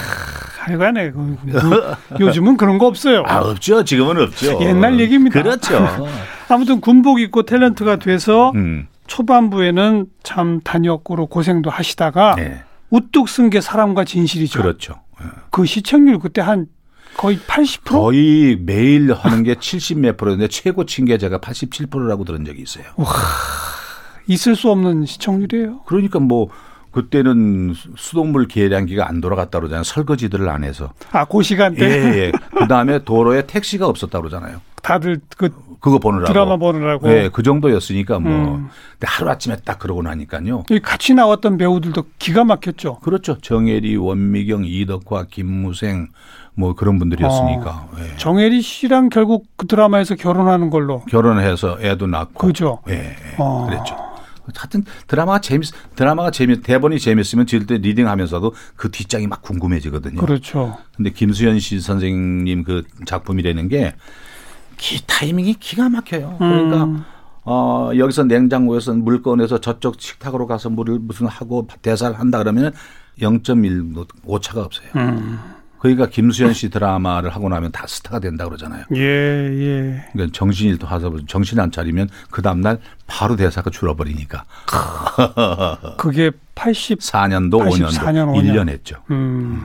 하여간에 0.60 1.12
그, 1.12 1.38
그, 1.52 1.96
요즘은 2.20 2.58
그런 2.58 2.78
거 2.78 2.88
없어요. 2.88 3.24
아, 3.28 3.40
없죠. 3.40 3.84
지금은 3.84 4.22
없죠. 4.22 4.60
옛날 4.62 5.00
얘기입니다. 5.00 5.42
그렇죠. 5.42 6.08
아무튼 6.48 6.80
군복 6.80 7.20
입고 7.20 7.44
탤런트가 7.44 8.00
돼서 8.00 8.52
음. 8.56 8.88
초반부에는 9.08 10.08
참 10.24 10.62
단역으로 10.62 11.28
고생도 11.28 11.70
하시다가 11.70 12.36
네. 12.36 12.64
우뚝 12.90 13.30
쓴 13.30 13.50
게 13.50 13.62
사랑과 13.62 14.04
진실이죠. 14.04 14.62
그렇죠. 14.62 14.96
그 15.52 15.66
시청률 15.66 16.20
그때 16.20 16.42
한 16.42 16.68
거의 17.18 17.38
80%? 17.38 17.86
거의 17.92 18.58
매일 18.60 19.14
하는 19.14 19.44
게 19.44 19.56
70몇 19.56 20.18
프로인데 20.18 20.48
최고 20.50 20.86
친 20.86 21.06
게 21.06 21.18
제가 21.18 21.38
87%라고 21.40 22.26
들은 22.26 22.44
적이 22.46 22.62
있어요. 22.64 22.84
와, 22.98 23.06
있을 24.28 24.56
수 24.56 24.70
없는 24.72 25.06
시청률이에요. 25.06 25.82
그러니까 25.86 26.20
뭐 26.20 26.50
그때는 26.92 27.74
수돗물 27.98 28.48
계량기가 28.48 29.08
안 29.08 29.20
돌아갔다 29.22 29.60
그러잖아요. 29.60 29.84
설거지들을 29.84 30.48
안 30.50 30.64
해서. 30.64 30.94
아, 31.12 31.26
그 31.26 31.44
시간대? 31.44 31.86
예, 31.86 32.18
예. 32.28 32.32
그 32.58 32.68
다음에 32.68 33.04
도로에 33.04 33.46
택시가 33.46 33.86
없었다 33.88 34.20
그러잖아요. 34.20 34.62
다들 34.86 35.20
그 35.36 35.50
그거 35.80 35.98
보느라고 35.98 36.32
드라마 36.32 36.58
보느라고 36.58 37.08
네, 37.08 37.30
그 37.30 37.42
정도였으니까 37.42 38.20
뭐 38.20 38.32
음. 38.32 38.70
근데 38.92 39.08
하루 39.08 39.32
아침에 39.32 39.58
딱 39.66 39.80
그러고 39.80 40.04
나니까요. 40.04 40.64
같이 40.84 41.16
나왔던 41.16 41.58
배우들도 41.58 42.04
기가 42.20 42.44
막혔죠. 42.44 43.00
그렇죠. 43.00 43.40
정혜리, 43.42 43.96
원미경, 43.96 44.66
이덕화, 44.66 45.26
김무생 45.32 46.10
뭐 46.54 46.76
그런 46.76 47.00
분들이었으니까. 47.00 47.70
어, 47.70 47.90
네. 47.98 48.16
정혜리 48.18 48.62
씨랑 48.62 49.10
결국 49.10 49.48
그 49.58 49.66
드라마에서 49.66 50.14
결혼하는 50.14 50.70
걸로 50.70 51.02
결혼해서 51.06 51.80
애도 51.82 52.06
낳고. 52.06 52.48
그죠. 52.48 52.80
예, 52.88 52.94
네, 52.94 53.16
어. 53.40 53.66
그랬죠. 53.68 53.96
하여튼 54.56 54.86
드라마가 55.08 55.42
재밌 55.42 55.72
드라마가 55.96 56.30
재밌 56.30 56.62
대본이 56.62 57.00
재밌으면 57.00 57.48
지을 57.48 57.66
때 57.66 57.80
리딩하면서도 57.80 58.54
그 58.76 58.92
뒷장이 58.92 59.26
막 59.26 59.42
궁금해지거든요. 59.42 60.22
그렇죠. 60.22 60.78
근데 60.96 61.10
김수현 61.10 61.60
씨 61.60 61.80
선생님 61.80 62.64
그 62.64 62.84
작품이라는 63.06 63.68
게 63.70 63.96
기 64.78 65.02
타이밍이 65.06 65.56
기가 65.56 65.90
막혀요. 65.90 66.36
그러니까 66.38 66.84
음. 66.86 67.04
어 67.44 67.92
여기서 67.96 68.24
냉장고에서 68.24 68.94
물 68.94 69.22
꺼내서 69.22 69.60
저쪽 69.60 70.02
식탁으로 70.02 70.48
가서 70.48 70.70
물을 70.70 71.00
무슨 71.00 71.28
하고 71.28 71.68
대사를 71.82 72.20
한다 72.20 72.40
그러면 72.40 72.74
0.1 73.20 74.08
오차가 74.26 74.64
없어요. 74.64 74.88
음. 74.96 75.40
그러니까 75.86 76.08
김수현 76.08 76.54
씨 76.54 76.70
드라마를 76.70 77.30
하고 77.30 77.48
나면 77.48 77.72
다 77.72 77.86
스타가 77.86 78.18
된다 78.18 78.46
그러잖아요. 78.46 78.86
예, 78.96 79.02
예. 79.02 80.06
그러니까 80.14 80.36
정신이 80.36 80.80
하서 80.82 81.14
정신 81.28 81.60
안 81.60 81.70
차리면 81.70 82.10
그 82.32 82.42
다음 82.42 82.62
날 82.62 82.80
바로 83.06 83.36
대사가 83.36 83.70
줄어버리니까. 83.70 84.46
그게 85.98 86.32
84년도 86.56 87.70
5년도 87.70 87.92
4년, 87.92 88.34
5년. 88.34 88.44
1년 88.44 88.70
했죠. 88.70 88.96
음. 89.12 89.64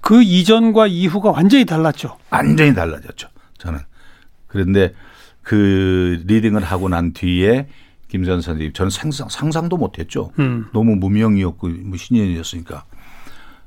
그 0.00 0.22
이전과 0.22 0.88
이후가 0.88 1.30
완전히 1.30 1.64
달랐죠. 1.64 2.18
완전히 2.30 2.74
달라졌죠. 2.74 3.28
저는. 3.58 3.78
그런데 4.54 4.94
그 5.42 6.22
리딩을 6.26 6.62
하고 6.62 6.88
난 6.88 7.12
뒤에 7.12 7.66
김수현 8.08 8.40
선생님 8.40 8.72
저는 8.72 8.90
상상, 8.90 9.28
상상도 9.28 9.76
못했죠. 9.76 10.30
음. 10.38 10.66
너무 10.72 10.94
무명이었고 10.94 11.68
뭐 11.68 11.98
신인이었으니까. 11.98 12.84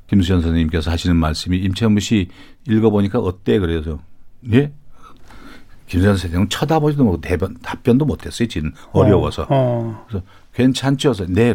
김수현 0.07 0.41
선생님께서 0.41 0.89
하시는 0.89 1.13
말씀이 1.17 1.57
임채무 1.57 1.99
씨 1.99 2.29
읽어보니까 2.65 3.19
어때? 3.19 3.59
그래서 3.59 3.99
예? 4.53 4.71
김수현 5.87 6.15
선생님은 6.15 6.47
쳐다보지도 6.47 7.03
못하고 7.03 7.21
대변, 7.21 7.57
답변도 7.61 8.05
못했어요. 8.05 8.47
지금 8.47 8.71
어려워서. 8.93 9.43
어, 9.43 9.47
어. 9.49 10.05
그래서 10.07 10.25
괜찮죠? 10.53 11.13
네. 11.27 11.53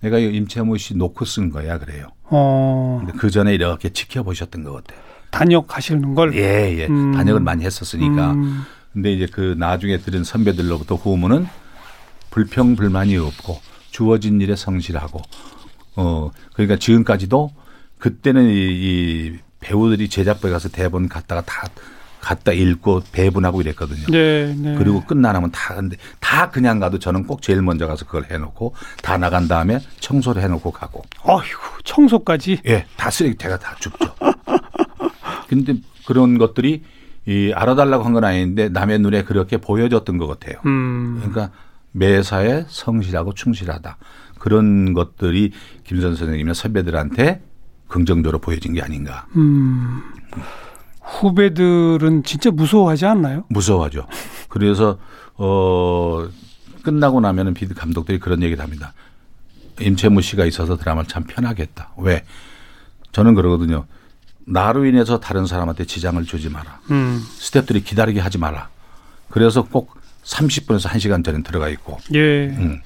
내가 0.00 0.18
이 0.18 0.34
임채무 0.34 0.78
씨 0.78 0.96
놓고 0.96 1.24
쓴 1.24 1.50
거야. 1.50 1.78
그래요. 1.78 2.08
어. 2.24 2.98
근데 3.04 3.16
그 3.16 3.30
전에 3.30 3.54
이렇게 3.54 3.90
지켜보셨던 3.90 4.64
것 4.64 4.72
같아요. 4.72 5.11
단역하시는 5.32 6.14
걸? 6.14 6.34
예, 6.36 6.78
예. 6.78 6.86
음. 6.86 7.12
단역을 7.12 7.40
많이 7.40 7.64
했었으니까. 7.64 8.32
음. 8.32 8.62
근데 8.92 9.12
이제 9.12 9.26
그 9.26 9.56
나중에 9.58 9.98
들은 9.98 10.22
선배들로부터 10.22 10.94
후문은 10.94 11.46
불평 12.30 12.76
불만이 12.76 13.16
없고 13.16 13.60
주어진 13.90 14.40
일에 14.40 14.54
성실하고 14.54 15.20
어 15.96 16.30
그러니까 16.54 16.76
지금까지도 16.78 17.50
그때는 17.98 18.50
이, 18.50 18.54
이 18.54 19.38
배우들이 19.60 20.08
제작부에 20.08 20.50
가서 20.50 20.68
대본 20.68 21.08
갖다가 21.08 21.40
다 21.42 21.68
갖다 22.20 22.52
읽고 22.52 23.02
배분하고 23.12 23.62
이랬거든요. 23.62 24.06
네, 24.06 24.54
네. 24.56 24.76
그리고 24.76 25.02
끝나면 25.04 25.50
다 25.50 25.74
근데 25.74 25.96
다 26.20 26.50
그냥 26.50 26.78
가도 26.78 26.98
저는 26.98 27.26
꼭 27.26 27.42
제일 27.42 27.62
먼저 27.62 27.86
가서 27.86 28.04
그걸 28.04 28.26
해놓고 28.30 28.74
다 29.02 29.18
나간 29.18 29.48
다음에 29.48 29.80
청소를 30.00 30.42
해놓고 30.42 30.70
가고. 30.70 31.02
어휴 31.24 31.42
청소까지? 31.84 32.60
예, 32.66 32.86
다 32.96 33.10
쓰레기 33.10 33.36
제가 33.36 33.58
다 33.58 33.74
줍죠. 33.80 34.14
근데 35.56 35.74
그런 36.06 36.38
것들이 36.38 36.82
이 37.26 37.52
알아달라고 37.54 38.04
한 38.04 38.12
건 38.14 38.24
아닌데 38.24 38.68
남의 38.68 38.98
눈에 39.00 39.22
그렇게 39.22 39.56
보여졌던 39.58 40.18
것 40.18 40.26
같아요. 40.26 40.58
음. 40.66 41.16
그러니까 41.18 41.50
매사에 41.92 42.64
성실하고 42.68 43.34
충실하다 43.34 43.96
그런 44.38 44.92
것들이 44.94 45.52
김선 45.84 46.16
선생님의 46.16 46.54
선배들한테 46.54 47.42
긍정적으로 47.88 48.38
보여진 48.38 48.72
게 48.72 48.82
아닌가. 48.82 49.26
음. 49.36 50.00
후배들은 51.02 52.22
진짜 52.24 52.50
무서워하지 52.50 53.06
않나요? 53.06 53.44
무서워하죠. 53.48 54.06
그래서 54.48 54.98
어 55.34 56.26
끝나고 56.82 57.20
나면은 57.20 57.54
비드 57.54 57.74
감독들이 57.74 58.18
그런 58.18 58.42
얘기를 58.42 58.62
합니다. 58.62 58.92
임채무 59.80 60.22
씨가 60.22 60.44
있어서 60.46 60.76
드라마를 60.76 61.08
참 61.08 61.24
편하겠다. 61.24 61.92
왜? 61.98 62.24
저는 63.12 63.34
그러거든요. 63.34 63.84
나로 64.46 64.84
인해서 64.84 65.20
다른 65.20 65.46
사람한테 65.46 65.84
지장을 65.86 66.22
주지 66.24 66.48
마라. 66.48 66.80
음. 66.90 67.20
스태프들이 67.38 67.82
기다리게 67.84 68.20
하지 68.20 68.38
마라. 68.38 68.68
그래서 69.30 69.62
꼭 69.62 69.96
30분에서 70.24 70.88
1시간 70.88 71.24
전에 71.24 71.42
들어가 71.42 71.68
있고. 71.68 71.98
예. 72.14 72.48
음. 72.48 72.80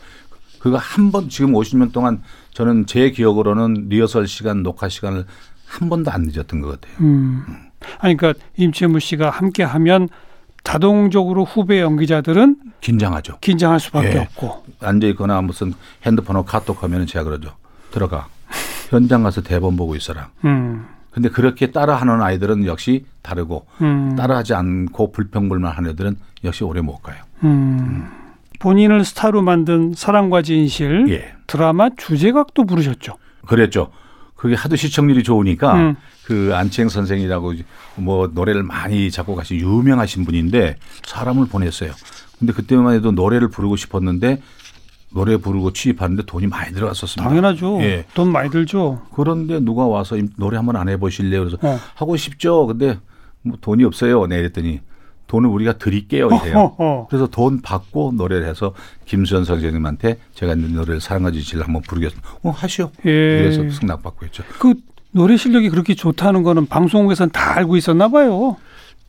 그거 0.59 0.77
한 0.79 1.11
번 1.13 1.29
지금 1.29 1.53
50년 1.53 1.93
동안 1.93 2.23
저는 2.53 2.87
제 2.87 3.11
기억으로는 3.11 3.87
리허설 3.89 4.27
시간, 4.27 4.63
녹화 4.63 4.89
시간을 4.89 5.25
한 5.67 5.89
번도 5.89 6.11
안 6.11 6.23
늦었던 6.23 6.61
것 6.61 6.81
같아요. 6.81 6.97
음. 7.01 7.45
아니, 7.99 8.17
그러니까 8.17 8.43
임채무 8.57 9.01
씨가 9.01 9.31
함께 9.31 9.63
하면 9.63 10.09
자동적으로 10.65 11.45
후배 11.45 11.81
연기자들은 11.81 12.57
긴장하죠. 12.81 13.39
긴장할 13.41 13.79
수밖에 13.79 14.13
예. 14.15 14.19
없고. 14.19 14.65
앉아 14.81 15.07
있거나 15.09 15.41
무슨 15.43 15.73
핸드폰으로 16.05 16.45
카톡 16.45 16.83
하면 16.83 17.07
제가 17.07 17.25
그러죠. 17.25 17.55
들어가. 17.93 18.27
현장 18.91 19.23
가서 19.23 19.43
대본 19.43 19.77
보고 19.77 19.95
있어라. 19.95 20.31
음. 20.45 20.87
근데 21.17 21.31
그렇게 21.31 21.71
따라하는 21.71 22.21
아이들은 22.21 22.67
역시 22.67 23.07
다르고 23.23 23.67
음. 23.81 24.15
따라하지 24.17 24.53
않고 24.53 25.13
불평불만하는 25.13 25.93
애들은 25.93 26.17
역시 26.45 26.63
오래 26.63 26.83
못 26.83 26.99
가요. 26.99 27.17
음. 27.43 28.07
본인을 28.59 29.03
스타로 29.03 29.41
만든 29.41 29.95
사랑과 29.97 30.43
진실 30.43 31.07
예. 31.09 31.33
드라마 31.47 31.89
주제각도 31.97 32.67
부르셨죠. 32.67 33.17
그랬죠. 33.47 33.93
그게 34.35 34.55
하도 34.55 34.77
시청률이 34.77 35.23
좋으니까 35.23 35.75
음. 35.77 35.97
그 36.27 36.51
안치행 36.53 36.91
선생이라고 36.91 37.55
뭐 37.95 38.31
노래를 38.35 38.63
많이 38.63 39.11
작곡하신 39.11 39.59
유명하신 39.59 40.27
분인데 40.27 40.77
사람을 41.07 41.47
보냈어요. 41.47 41.93
근데 42.39 42.53
그때만 42.53 42.93
해도 42.93 43.11
노래를 43.11 43.49
부르고 43.49 43.77
싶었는데 43.77 44.43
노래 45.17 45.39
부르고 45.39 45.73
취입하는데 45.73 46.25
돈이 46.27 46.47
많이 46.47 46.75
들어갔었습니다. 46.75 47.27
당연하죠. 47.27 47.81
예. 47.81 48.05
돈 48.13 48.31
많이 48.31 48.51
들죠. 48.51 49.01
그런데 49.15 49.61
누가 49.61 49.87
와서 49.87 50.19
노래 50.37 50.59
한번 50.59 50.77
안 50.77 50.91
해보실래요? 50.91 51.41
그래서 51.41 51.57
어. 51.63 51.81
하고 51.95 52.19
싶죠. 52.19 52.67
근데 52.67 52.99
뭐 53.41 53.57
돈이 53.59 53.83
없어요. 53.85 54.27
네, 54.27 54.37
그랬더니 54.37 54.81
돈을 55.27 55.49
우리가 55.49 55.79
드릴게요 55.79 56.29
이래요. 56.29 57.07
그래서 57.09 57.27
돈 57.29 57.63
받고 57.63 58.13
노래를 58.15 58.47
해서 58.47 58.75
김수현 59.07 59.47
선생님한테 59.47 60.19
제가 60.35 60.55
노래를 60.55 61.01
사랑과 61.01 61.31
지지를 61.31 61.65
한번 61.65 61.81
부르겠습니다. 61.81 62.29
어 62.43 62.51
하시오. 62.51 62.91
예. 63.07 63.39
그래서 63.39 63.69
승낙받고 63.71 64.27
했죠. 64.27 64.45
그 64.59 64.75
노래 65.13 65.39
실력이 65.39 65.71
그렇게 65.71 65.95
좋다는 65.95 66.43
거는 66.43 66.67
방송국에서는 66.67 67.31
다 67.33 67.57
알고 67.57 67.79
있었나 67.79 68.09
봐요. 68.09 68.59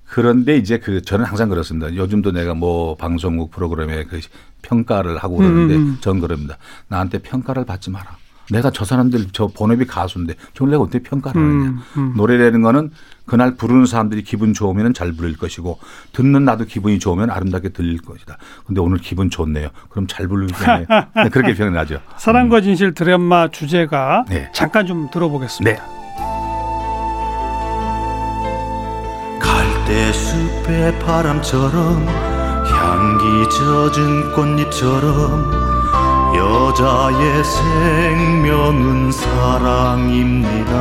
그런데 0.09 0.57
이제 0.57 0.79
그 0.79 1.01
저는 1.01 1.25
항상 1.25 1.49
그렇습니다. 1.49 1.93
요즘도 1.93 2.31
내가 2.31 2.53
뭐 2.53 2.95
방송국 2.95 3.51
프로그램에 3.51 4.05
그 4.05 4.19
평가를 4.61 5.17
하고 5.17 5.37
그러는데 5.37 5.75
음. 5.75 5.81
음. 5.81 5.97
전 6.01 6.19
그럽니다. 6.19 6.57
나한테 6.87 7.19
평가를 7.19 7.65
받지 7.65 7.89
마라. 7.89 8.17
내가 8.49 8.71
저 8.71 8.85
사람들 8.85 9.27
저 9.33 9.47
본업이 9.47 9.85
가수인데 9.85 10.35
저걸 10.53 10.71
내가 10.71 10.83
어떻게 10.83 10.99
평가를 10.99 11.41
하느냐. 11.41 11.69
음, 11.69 11.81
음. 11.97 12.13
노래라는 12.15 12.61
거는 12.61 12.91
그날 13.25 13.55
부르는 13.55 13.85
사람들이 13.85 14.23
기분 14.23 14.53
좋으면 14.53 14.93
잘 14.93 15.11
부를 15.11 15.35
것이고 15.35 15.79
듣는 16.13 16.45
나도 16.45 16.63
기분이 16.63 16.97
좋으면 16.97 17.29
아름답게 17.29 17.69
들릴 17.69 17.97
것이다. 17.97 18.37
근데 18.65 18.79
오늘 18.79 18.99
기분 18.99 19.29
좋네요. 19.29 19.69
그럼 19.89 20.07
잘 20.07 20.29
부르겠네. 20.29 20.85
네, 21.15 21.29
그렇게 21.29 21.53
표현하죠. 21.55 21.99
사랑과 22.15 22.61
진실 22.61 22.93
드라마 22.93 23.49
주제가 23.49 24.23
네. 24.29 24.49
잠깐 24.53 24.85
좀 24.85 25.09
들어보겠습니다. 25.11 25.83
네. 25.83 25.96
바람처럼 30.99 32.05
향기 32.05 33.49
젖은 33.49 34.33
꽃잎처럼 34.33 35.49
여자의 36.35 37.43
생명은 37.45 39.13
사랑입니다. 39.13 40.71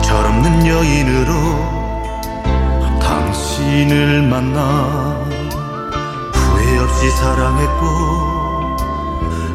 철없는 0.00 0.66
여인으로 0.66 1.32
당신을 2.98 4.22
만나 4.22 5.20
후회 6.32 6.78
없이 6.78 7.10
사랑했고 7.10 8.78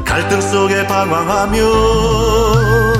갈등 0.05 0.39
속에 0.39 0.85
방황하며 0.85 2.96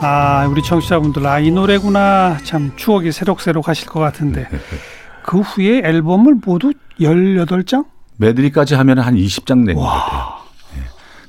아, 0.00 0.46
우리 0.50 0.62
청취자분들, 0.62 1.26
아, 1.26 1.38
이 1.38 1.50
노래구나. 1.50 2.38
참 2.44 2.72
추억이 2.76 3.12
새록새록 3.12 3.68
하실 3.68 3.88
것 3.88 4.00
같은데. 4.00 4.46
그 5.22 5.40
후에 5.40 5.78
앨범을 5.84 6.36
모두 6.44 6.72
18장? 7.00 7.86
메드리까지 8.18 8.74
하면 8.76 8.98
한 8.98 9.14
20장 9.16 9.64
낸 9.64 9.74
것 9.76 9.82
같아요. 9.82 10.22
예. 10.76 10.80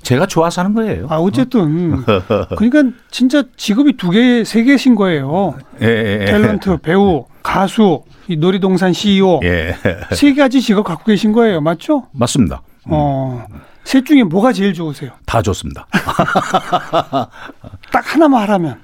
제가 0.04 0.26
좋아서 0.28 0.62
하는 0.62 0.74
거예요. 0.76 1.08
아, 1.10 1.18
어쨌든. 1.18 2.04
그러니까 2.58 2.96
진짜 3.10 3.44
직업이 3.58 3.98
두 3.98 4.12
개, 4.12 4.44
세 4.44 4.64
개신 4.64 4.96
거예요. 4.96 5.56
예, 5.82 5.86
예, 5.88 6.26
예. 6.28 6.32
탤런트, 6.32 6.82
배우, 6.82 7.26
가수, 7.42 8.04
이 8.28 8.36
놀이동산 8.36 8.94
CEO. 8.94 9.40
예. 9.44 9.76
세 10.12 10.34
가지 10.34 10.62
직업 10.62 10.84
갖고 10.84 11.06
계신 11.06 11.32
거예요. 11.34 11.62
맞죠? 11.62 12.04
맞습니다. 12.12 12.62
어. 12.86 13.46
셋 13.84 14.06
중에 14.06 14.24
뭐가 14.24 14.52
제일 14.52 14.74
좋으세요? 14.74 15.12
다 15.26 15.42
좋습니다. 15.42 15.88
딱 17.92 18.14
하나만 18.14 18.42
하라면. 18.44 18.80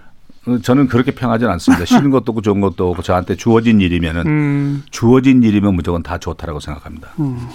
저는 0.62 0.88
그렇게 0.88 1.12
평하진 1.12 1.48
않습니다. 1.48 1.86
싫은 1.86 2.10
것도 2.10 2.26
없고 2.32 2.42
좋은 2.42 2.60
것도 2.60 2.90
없고 2.92 3.02
저한테 3.02 3.36
주어진 3.36 3.80
일이면은 3.80 4.28
음. 4.28 4.84
주어진 4.92 5.42
일이면 5.42 5.74
무조건 5.74 6.04
다 6.04 6.18
좋다라고 6.18 6.60
생각합니다. 6.60 7.10
음. 7.20 7.48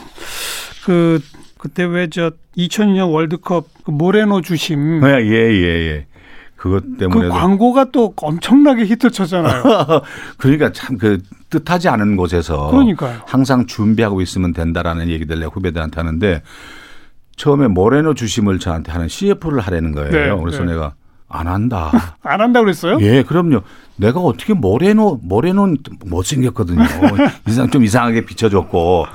그 0.85 1.21
그때 1.59 1.85
왜 1.85 2.09
저 2.11 2.31
2002년 2.57 3.13
월드컵 3.13 3.67
그 3.85 3.91
모레노 3.91 4.41
주심 4.41 5.03
예예 5.05 5.53
예, 5.53 5.67
예. 5.91 6.07
그것 6.57 6.83
때문에 6.99 7.29
그 7.29 7.29
광고가 7.29 7.91
또 7.93 8.15
엄청나게 8.17 8.85
히트 8.87 9.11
쳤잖아요. 9.11 9.63
그러니까 10.39 10.73
참 10.73 10.97
그 10.99 11.19
뜻하지 11.51 11.89
않은 11.89 12.17
곳에서 12.17 12.71
그러니까요. 12.71 13.21
항상 13.27 13.67
준비하고 13.67 14.21
있으면 14.21 14.53
된다라는 14.53 15.09
얘기들 15.09 15.39
내가 15.41 15.51
후배들한테 15.51 15.97
하는데 16.01 16.43
처음에 17.37 17.69
모레노 17.69 18.15
주심을 18.15 18.59
저한테 18.59 18.93
하는 18.93 19.09
CF를 19.09 19.61
하라는 19.61 19.93
거예요. 19.93 20.11
네, 20.37 20.43
그래서 20.43 20.65
네. 20.65 20.73
내가 20.73 20.95
안 21.29 21.47
한다. 21.47 21.91
안 22.23 22.41
한다 22.41 22.61
그랬어요? 22.61 22.99
예, 23.01 23.23
그럼요. 23.23 23.63
내가 23.97 24.21
어떻게 24.21 24.55
모레노 24.55 25.21
모레노는 25.23 25.79
못생겼거든요. 26.07 26.85
이상 27.47 27.71
좀 27.71 27.85
이상하게 27.85 28.25
비춰줬고 28.25 29.07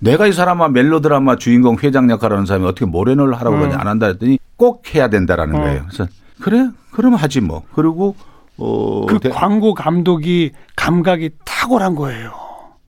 내가 0.00 0.26
이 0.26 0.32
사람아 0.32 0.68
멜로드라마 0.68 1.36
주인공 1.36 1.76
회장 1.82 2.10
역할을 2.10 2.36
하는 2.36 2.46
사람이 2.46 2.66
어떻게 2.66 2.84
모레노를 2.86 3.34
하라고 3.34 3.56
그러냐 3.56 3.76
음. 3.76 3.80
안 3.80 3.86
한다 3.86 4.06
했더니 4.06 4.38
꼭 4.56 4.94
해야 4.94 5.08
된다라는 5.08 5.54
어. 5.54 5.60
거예요. 5.60 5.84
그래서 5.86 6.06
그래? 6.40 6.68
그러면 6.90 7.18
하지 7.18 7.40
뭐. 7.40 7.62
그리고 7.74 8.16
어, 8.58 9.06
그 9.06 9.18
대... 9.20 9.30
광고 9.30 9.74
감독이 9.74 10.52
감각이 10.76 11.30
탁월한 11.44 11.94
거예요. 11.94 12.32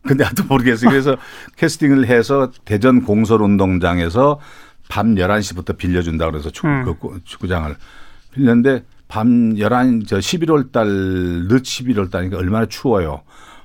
근데 0.02 0.24
나도 0.24 0.44
모르겠어요. 0.44 0.90
그래서 0.90 1.16
캐스팅을 1.56 2.06
해서 2.06 2.50
대전 2.64 3.02
공설운동장에서 3.02 4.38
밤 4.88 5.14
11시부터 5.14 5.78
빌려준다 5.78 6.30
그래서 6.30 6.50
축구, 6.50 6.68
음. 6.68 6.84
그 7.00 7.20
축구장을 7.24 7.74
빌렸는데 8.34 8.84
밤 9.08 9.56
11, 9.56 10.04
저 10.06 10.18
11월 10.18 10.72
달, 10.72 10.86
늦 10.86 11.62
11월 11.62 12.10
달이니까 12.10 12.38
얼마나 12.38 12.66
추워요. 12.66 13.22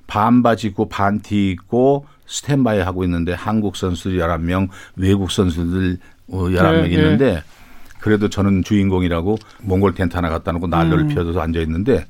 반바지 0.08 0.68
입고 0.68 0.90
반티 0.90 1.52
입고 1.52 2.06
스탠바이 2.26 2.80
하고 2.80 3.04
있는데 3.04 3.34
한국 3.34 3.76
선수들 3.76 4.18
11명, 4.18 4.70
외국 4.96 5.32
선수들 5.32 5.98
11명 6.30 6.82
네, 6.82 6.90
있는데 6.90 7.34
네. 7.34 7.44
그래도 8.00 8.30
저는 8.30 8.64
주인공이라고 8.64 9.38
몽골 9.64 9.94
텐트 9.96 10.16
하나 10.16 10.30
갖다 10.30 10.52
놓고 10.52 10.68
난로를 10.68 11.06
음. 11.06 11.08
피워서 11.10 11.40
앉아 11.40 11.60
있는데 11.62 12.06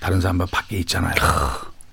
다른 0.00 0.20
사람은 0.20 0.46
밖에 0.50 0.78
있잖아요. 0.78 1.14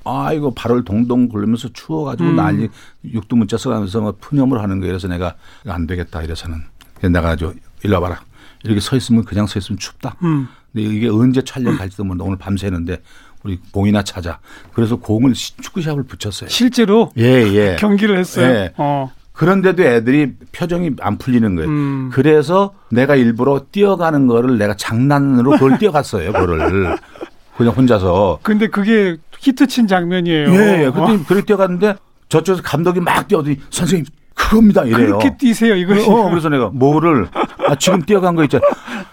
아, 0.03 0.33
이거 0.33 0.51
발을 0.51 0.83
동동 0.83 1.27
굴리면서 1.27 1.69
추워가지고 1.73 2.29
음. 2.29 2.35
난리 2.35 2.69
육두문자 3.03 3.57
써가면서 3.57 4.01
막 4.01 4.19
푸념을 4.19 4.61
하는 4.61 4.79
거예요. 4.79 4.93
그래서 4.93 5.07
내가 5.07 5.35
안 5.67 5.85
되겠다 5.85 6.23
이래서는 6.23 6.61
그래서 6.95 7.11
내가 7.11 7.35
저 7.35 7.53
일로 7.83 7.95
와봐라. 7.95 8.21
이렇게 8.63 8.79
서 8.79 8.95
있으면 8.95 9.23
그냥 9.23 9.47
서 9.47 9.59
있으면 9.59 9.79
춥다. 9.79 10.15
음. 10.23 10.47
근데 10.71 10.87
이게 10.87 11.09
언제 11.09 11.41
촬영 11.41 11.77
갈지도 11.77 12.03
모르는데 12.03 12.27
오늘 12.27 12.37
밤새는데 12.37 13.01
우리 13.43 13.59
공이나 13.71 14.03
찾아. 14.03 14.39
그래서 14.73 14.97
공을 14.97 15.33
축구샵을 15.33 16.03
붙였어요. 16.03 16.49
실제로? 16.49 17.11
예, 17.17 17.23
예. 17.23 17.75
경기를 17.79 18.17
했어요. 18.17 18.45
예. 18.45 18.73
어. 18.77 19.11
그런데도 19.33 19.83
애들이 19.83 20.33
표정이 20.51 20.91
안 20.99 21.17
풀리는 21.17 21.55
거예요. 21.55 21.69
음. 21.69 22.09
그래서 22.13 22.73
내가 22.89 23.15
일부러 23.15 23.65
뛰어가는 23.71 24.27
거를 24.27 24.57
내가 24.57 24.75
장난으로 24.75 25.51
그걸 25.51 25.79
뛰어갔어요. 25.79 26.31
그거를. 26.31 26.97
그냥 27.57 27.73
혼자서. 27.73 28.39
근데 28.43 28.67
그게 28.67 29.17
히트 29.39 29.67
친 29.67 29.87
장면이에요. 29.87 30.49
예, 30.51 30.85
예. 30.85 30.89
그랬더니 30.89 31.25
그렇게 31.25 31.45
뛰어갔는데 31.45 31.95
저쪽에서 32.29 32.63
감독이 32.63 32.99
막 32.99 33.27
뛰어더니 33.27 33.59
선생님 33.69 34.05
그겁니다 34.49 34.83
이래요. 34.83 35.17
그렇게 35.17 35.37
뛰세요 35.37 35.75
이거. 35.75 35.93
어, 35.93 36.29
그래서 36.29 36.49
내가 36.49 36.69
뭐를 36.73 37.27
아, 37.67 37.75
지금 37.75 38.01
뛰어간 38.01 38.35
거 38.35 38.43
있잖아. 38.43 38.63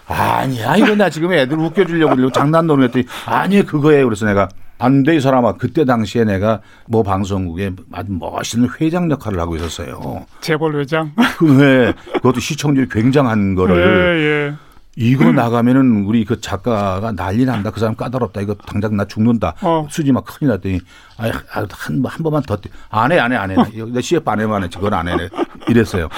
아니야 0.07 0.75
이거 0.75 0.95
나 0.95 1.09
지금 1.09 1.31
애들 1.31 1.57
웃겨주려고 1.57 2.15
그러고 2.15 2.31
장난 2.31 2.67
노는 2.67 2.85
했더니 2.85 3.05
아니 3.25 3.63
그거예요. 3.65 4.05
그래서 4.05 4.25
내가 4.25 4.49
안돼이 4.79 5.19
사람아 5.19 5.53
그때 5.53 5.85
당시에 5.85 6.23
내가 6.23 6.61
뭐 6.87 7.03
방송국에 7.03 7.71
아주 7.91 8.11
멋있는 8.11 8.69
회장 8.79 9.11
역할을 9.11 9.39
하고 9.39 9.55
있었어요. 9.57 10.25
재벌 10.39 10.79
회장. 10.79 11.11
그 11.37 11.61
회, 11.61 11.93
그것도 12.13 12.39
시청률이 12.39 12.87
굉장한 12.89 13.55
거를. 13.55 13.75
예, 13.77 14.47
예. 14.47 14.53
이거 14.95 15.31
나가면은 15.31 16.03
우리 16.05 16.25
그 16.25 16.41
작가가 16.41 17.11
난리 17.11 17.45
난다. 17.45 17.71
그 17.71 17.79
사람 17.79 17.95
까다롭다. 17.95 18.41
이거 18.41 18.53
당장 18.55 18.97
나 18.97 19.05
죽는다. 19.05 19.55
어. 19.61 19.87
수지 19.89 20.11
막 20.11 20.25
큰일 20.25 20.49
났더니 20.51 20.79
아한 21.17 21.67
한 21.71 22.01
번만 22.23 22.41
더 22.43 22.57
안 22.89 23.11
해, 23.11 23.19
안 23.19 23.31
해, 23.31 23.35
안 23.37 23.51
해. 23.51 23.55
내 23.93 24.01
CF 24.01 24.29
안 24.29 24.39
해만 24.41 24.63
해. 24.63 24.67
그건 24.73 24.93
안 24.93 25.07
해. 25.07 25.13
이랬어요. 25.67 26.09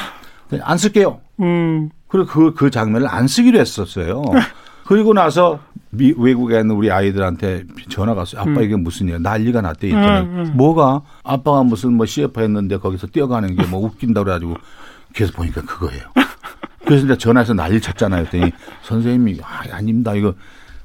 안 0.62 0.78
쓸게요. 0.78 1.20
음. 1.42 1.90
그리고 2.08 2.28
그, 2.28 2.54
그 2.54 2.70
장면을 2.72 3.08
안 3.08 3.28
쓰기로 3.28 3.60
했었어요. 3.60 4.24
그리고 4.86 5.14
나서 5.14 5.60
미, 5.92 6.14
외국에 6.18 6.60
있는 6.60 6.76
우리 6.76 6.92
아이들한테 6.92 7.64
전화가 7.90 8.20
왔어요. 8.22 8.42
아빠 8.42 8.50
음. 8.52 8.64
이게 8.64 8.76
무슨 8.76 9.08
일 9.10 9.22
난리가 9.22 9.62
났대. 9.62 9.88
있더니 9.88 10.06
음, 10.08 10.46
음. 10.48 10.52
뭐가 10.58 11.02
아빠가 11.24 11.64
무슨 11.64 11.94
뭐 11.94 12.06
CF 12.06 12.42
했는데 12.42 12.78
거기서 12.78 13.08
뛰어가는 13.08 13.56
게 13.56 13.66
뭐 13.68 13.82
웃긴다 13.86 14.24
그래가지고 14.24 14.56
계속 15.14 15.36
보니까 15.36 15.62
그거예요. 15.62 16.02
그래서 16.86 17.06
이제 17.06 17.18
전화해서 17.18 17.54
난리 17.54 17.80
쳤잖아요. 17.80 18.26
그랬더니 18.26 18.52
선생님이 18.84 19.40
아, 19.44 19.62
아닙니다. 19.76 20.14
이거 20.16 20.34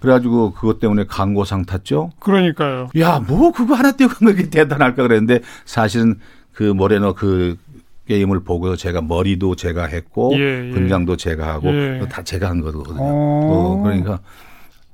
그래가지고 0.00 0.52
그것 0.52 0.78
때문에 0.78 1.04
광고상 1.06 1.64
탔죠. 1.64 2.12
그러니까요. 2.20 2.88
야, 3.00 3.18
뭐 3.26 3.50
그거 3.50 3.74
하나 3.74 3.92
띄어간 3.92 4.36
게 4.36 4.48
대단할까 4.50 5.02
그랬는데 5.02 5.40
사실은 5.64 6.16
그 6.52 6.62
모레노 6.62 7.14
그 7.14 7.56
게임을 8.06 8.44
보고 8.44 8.76
제가 8.76 9.00
머리도 9.00 9.56
제가 9.56 9.86
했고 9.86 10.32
예, 10.34 10.68
예. 10.68 10.70
분장도 10.72 11.16
제가 11.16 11.48
하고 11.54 11.68
예. 11.74 12.06
다 12.08 12.22
제가 12.22 12.48
한 12.50 12.60
거거든요. 12.60 12.98
어. 13.00 13.00
어, 13.00 13.82
그러니까 13.82 14.20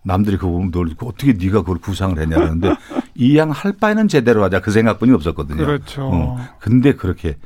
남들이 0.04 0.36
그거 0.36 0.50
보면 0.52 0.70
너 0.70 0.80
어떻게 1.06 1.32
네가 1.34 1.60
그걸 1.60 1.78
구상을 1.78 2.18
했냐 2.18 2.36
그러는데 2.36 2.74
이 3.14 3.36
양 3.36 3.50
할 3.50 3.72
바에는 3.78 4.08
제대로 4.08 4.42
하자 4.44 4.60
그 4.60 4.70
생각뿐이 4.70 5.12
없었거든요. 5.12 5.58
그렇죠. 5.66 6.02
어. 6.10 6.38
근데 6.58 6.94
그렇게 6.94 7.36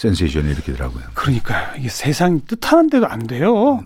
센세이션이 0.00 0.50
일으키더라고요. 0.52 1.02
그러니까요. 1.12 1.76
이게 1.76 1.90
세상 1.90 2.40
뜻하는 2.46 2.88
대로 2.88 3.06
안 3.06 3.26
돼요. 3.26 3.84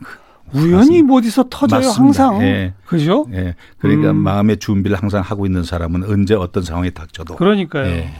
우연히 0.53 1.03
뭐 1.03 1.19
어디서 1.19 1.47
터져요 1.51 1.81
맞습니다. 1.81 2.25
항상. 2.29 2.43
예. 2.43 2.73
그죠? 2.87 3.27
예. 3.33 3.57
그러니까 3.79 4.13
음. 4.13 4.19
마음의 4.19 4.59
준비를 4.59 4.97
항상 4.97 5.23
하고 5.23 5.45
있는 5.45 5.65
사람은 5.65 6.05
언제 6.05 6.35
어떤 6.35 6.63
상황이 6.63 6.93
닥쳐도. 6.93 7.35
그러니까요. 7.35 7.87
예. 7.87 8.15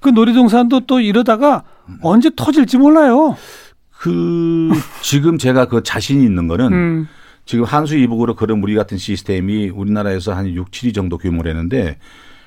그 0.00 0.08
놀이동산도 0.08 0.86
또 0.86 0.98
이러다가 0.98 1.62
음. 1.88 1.98
언제 2.02 2.28
터질지 2.34 2.76
몰라요. 2.78 3.36
그 3.96 4.70
지금 5.02 5.38
제가 5.38 5.66
그 5.66 5.84
자신이 5.84 6.24
있는 6.24 6.48
거는 6.48 6.72
음. 6.72 7.08
지금 7.44 7.64
한수 7.64 7.96
이북으로 7.96 8.34
그런 8.34 8.60
우리 8.64 8.74
같은 8.74 8.98
시스템이 8.98 9.68
우리나라에서 9.68 10.34
한 10.34 10.48
6, 10.48 10.72
7위 10.72 10.92
정도 10.92 11.18
규모라는데 11.18 11.98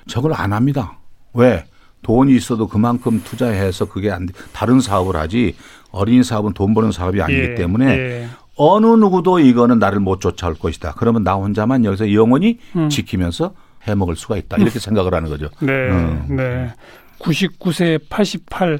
저걸 0.08 0.34
안 0.34 0.51
합니다. 0.51 0.99
왜? 1.34 1.63
돈이 2.03 2.35
있어도 2.35 2.67
그만큼 2.67 3.21
투자해서 3.23 3.85
그게 3.85 4.11
안 4.11 4.25
돼. 4.25 4.33
다른 4.53 4.79
사업을 4.79 5.15
하지 5.15 5.55
어린이 5.91 6.23
사업은 6.23 6.53
돈 6.53 6.73
버는 6.73 6.91
사업이 6.91 7.21
아니기 7.21 7.39
예, 7.39 7.55
때문에 7.55 7.85
예. 7.97 8.27
어느 8.55 8.85
누구도 8.85 9.39
이거는 9.39 9.79
나를 9.79 9.99
못 9.99 10.19
쫓아올 10.19 10.55
것이다. 10.55 10.93
그러면 10.97 11.23
나 11.23 11.33
혼자만 11.33 11.85
여기서 11.85 12.13
영원히 12.13 12.59
음. 12.75 12.89
지키면서 12.89 13.53
해 13.87 13.95
먹을 13.95 14.15
수가 14.15 14.37
있다. 14.37 14.57
이렇게 14.57 14.77
음. 14.77 14.79
생각을 14.79 15.13
하는 15.13 15.29
거죠. 15.29 15.49
네. 15.59 15.71
음. 15.71 16.25
네. 16.29 16.73
99세 17.19 17.99
88, 18.09 18.79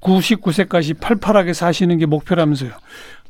99세까지 0.00 0.98
팔팔하게 1.00 1.52
사시는 1.52 1.98
게 1.98 2.06
목표라면서요. 2.06 2.72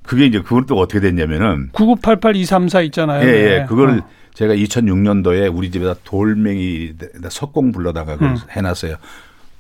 그게 0.03 0.27
이제 0.27 0.41
그건 0.41 0.67
또 0.67 0.77
어떻게 0.79 1.01
됐냐면은 1.01 1.71
9988234 1.73 2.85
있잖아요. 2.87 3.29
예, 3.29 3.33
예. 3.33 3.59
네. 3.59 3.67
그걸 3.67 4.01
어. 4.01 4.09
제가 4.35 4.55
2006년도에 4.55 5.55
우리 5.55 5.71
집에다 5.71 5.95
돌멩이 6.05 6.95
석공 7.29 7.73
불러다가 7.73 8.15
음. 8.15 8.37
해놨어요. 8.51 8.97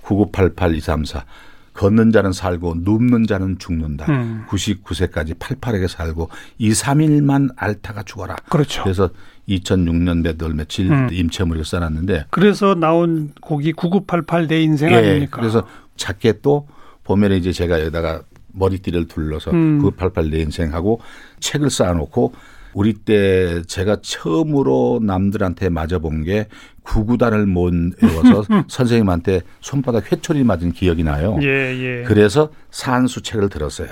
9988-234. 0.04 1.22
걷는 1.74 2.12
자는 2.12 2.32
살고 2.32 2.76
눕는 2.80 3.26
자는 3.26 3.58
죽는다. 3.58 4.06
음. 4.10 4.44
99세까지 4.48 5.38
팔팔하게 5.38 5.88
살고 5.88 6.28
2, 6.58 6.70
3일만 6.72 7.50
앓다가 7.56 8.02
죽어라. 8.02 8.36
그렇죠. 8.50 8.82
그래서 8.82 9.08
2006년대 9.48 10.38
들 10.38 10.54
며칠 10.54 10.90
음. 10.90 11.08
임채물을 11.10 11.64
써놨는데 11.64 12.26
그래서 12.30 12.74
나온 12.74 13.32
곡이 13.40 13.72
9988 13.72 14.46
내 14.46 14.62
인생 14.62 14.90
예, 14.92 14.96
아닙니까? 14.96 15.40
그래서 15.40 15.66
작게 15.96 16.40
또 16.42 16.68
보면 17.04 17.32
이제 17.32 17.52
제가 17.52 17.80
여기다가 17.80 18.22
머리띠를 18.52 19.08
둘러서 19.08 19.50
음. 19.52 19.78
9988 19.80 20.30
내 20.30 20.40
인생하고 20.40 21.00
책을 21.40 21.70
쌓아놓고 21.70 22.34
우리 22.74 22.94
때 22.94 23.62
제가 23.62 23.98
처음으로 24.02 25.00
남들한테 25.02 25.68
맞아본 25.68 26.24
게 26.24 26.48
구구단을 26.82 27.46
못 27.46 27.72
외워서 28.02 28.44
선생님한테 28.68 29.42
손바닥 29.60 30.10
회초리 30.10 30.44
맞은 30.44 30.72
기억이 30.72 31.04
나요. 31.04 31.38
예, 31.42 31.46
예. 31.46 32.04
그래서 32.06 32.50
산수 32.70 33.22
책을 33.22 33.48
들었어요. 33.48 33.88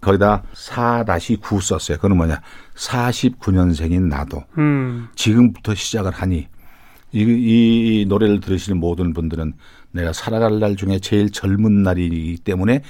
거기다 0.00 0.42
4-9 0.52 1.60
썼어요. 1.60 1.98
그건 1.98 2.16
뭐냐. 2.16 2.40
49년생인 2.74 4.08
나도. 4.08 4.42
음. 4.58 5.08
지금부터 5.14 5.74
시작을 5.74 6.10
하니 6.12 6.48
이, 7.12 7.20
이 7.20 8.06
노래를 8.08 8.40
들으시는 8.40 8.78
모든 8.78 9.12
분들은 9.12 9.52
내가 9.92 10.12
살아갈 10.12 10.58
날 10.58 10.76
중에 10.76 10.98
제일 10.98 11.30
젊은 11.30 11.82
날이기 11.82 12.38
때문에 12.42 12.82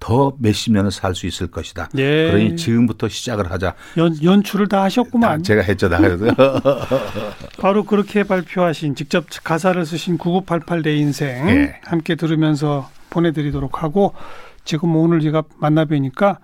더 0.00 0.32
몇십 0.38 0.72
년을 0.72 0.90
살 0.90 1.14
수 1.14 1.26
있을 1.26 1.46
것이다. 1.48 1.90
예. 1.98 2.30
그러니 2.30 2.56
지금부터 2.56 3.08
시작을 3.08 3.50
하자. 3.52 3.74
연, 3.98 4.16
연출을 4.22 4.66
다 4.68 4.82
하셨구만. 4.84 5.38
다 5.38 5.42
제가 5.42 5.62
했죠. 5.62 5.88
다 5.88 5.98
바로 7.60 7.84
그렇게 7.84 8.24
발표하신 8.24 8.94
직접 8.94 9.26
가사를 9.44 9.84
쓰신 9.84 10.18
9988 10.18 10.82
내 10.82 10.96
인생 10.96 11.48
예. 11.48 11.76
함께 11.84 12.14
들으면서 12.14 12.88
보내드리도록 13.10 13.82
하고 13.82 14.14
지금 14.64 14.96
오늘 14.96 15.20
제가 15.20 15.42
만나 15.58 15.84
뵈니까 15.84 16.38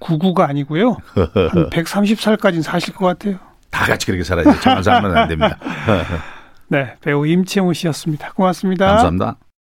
99가 0.00 0.40
아니고요. 0.48 0.96
한 1.14 1.70
130살까지는 1.70 2.62
사실 2.62 2.94
것 2.94 3.06
같아요. 3.06 3.38
다 3.70 3.86
같이 3.86 4.06
그렇게 4.06 4.24
살아야죠. 4.24 4.60
저만 4.60 4.82
살면 4.82 5.16
안 5.16 5.28
됩니다. 5.28 5.58
네, 6.68 6.94
배우 7.00 7.26
임채무 7.26 7.74
씨였습니다. 7.74 8.32
고맙습니다. 8.32 8.86
감사합니다. 8.86 9.49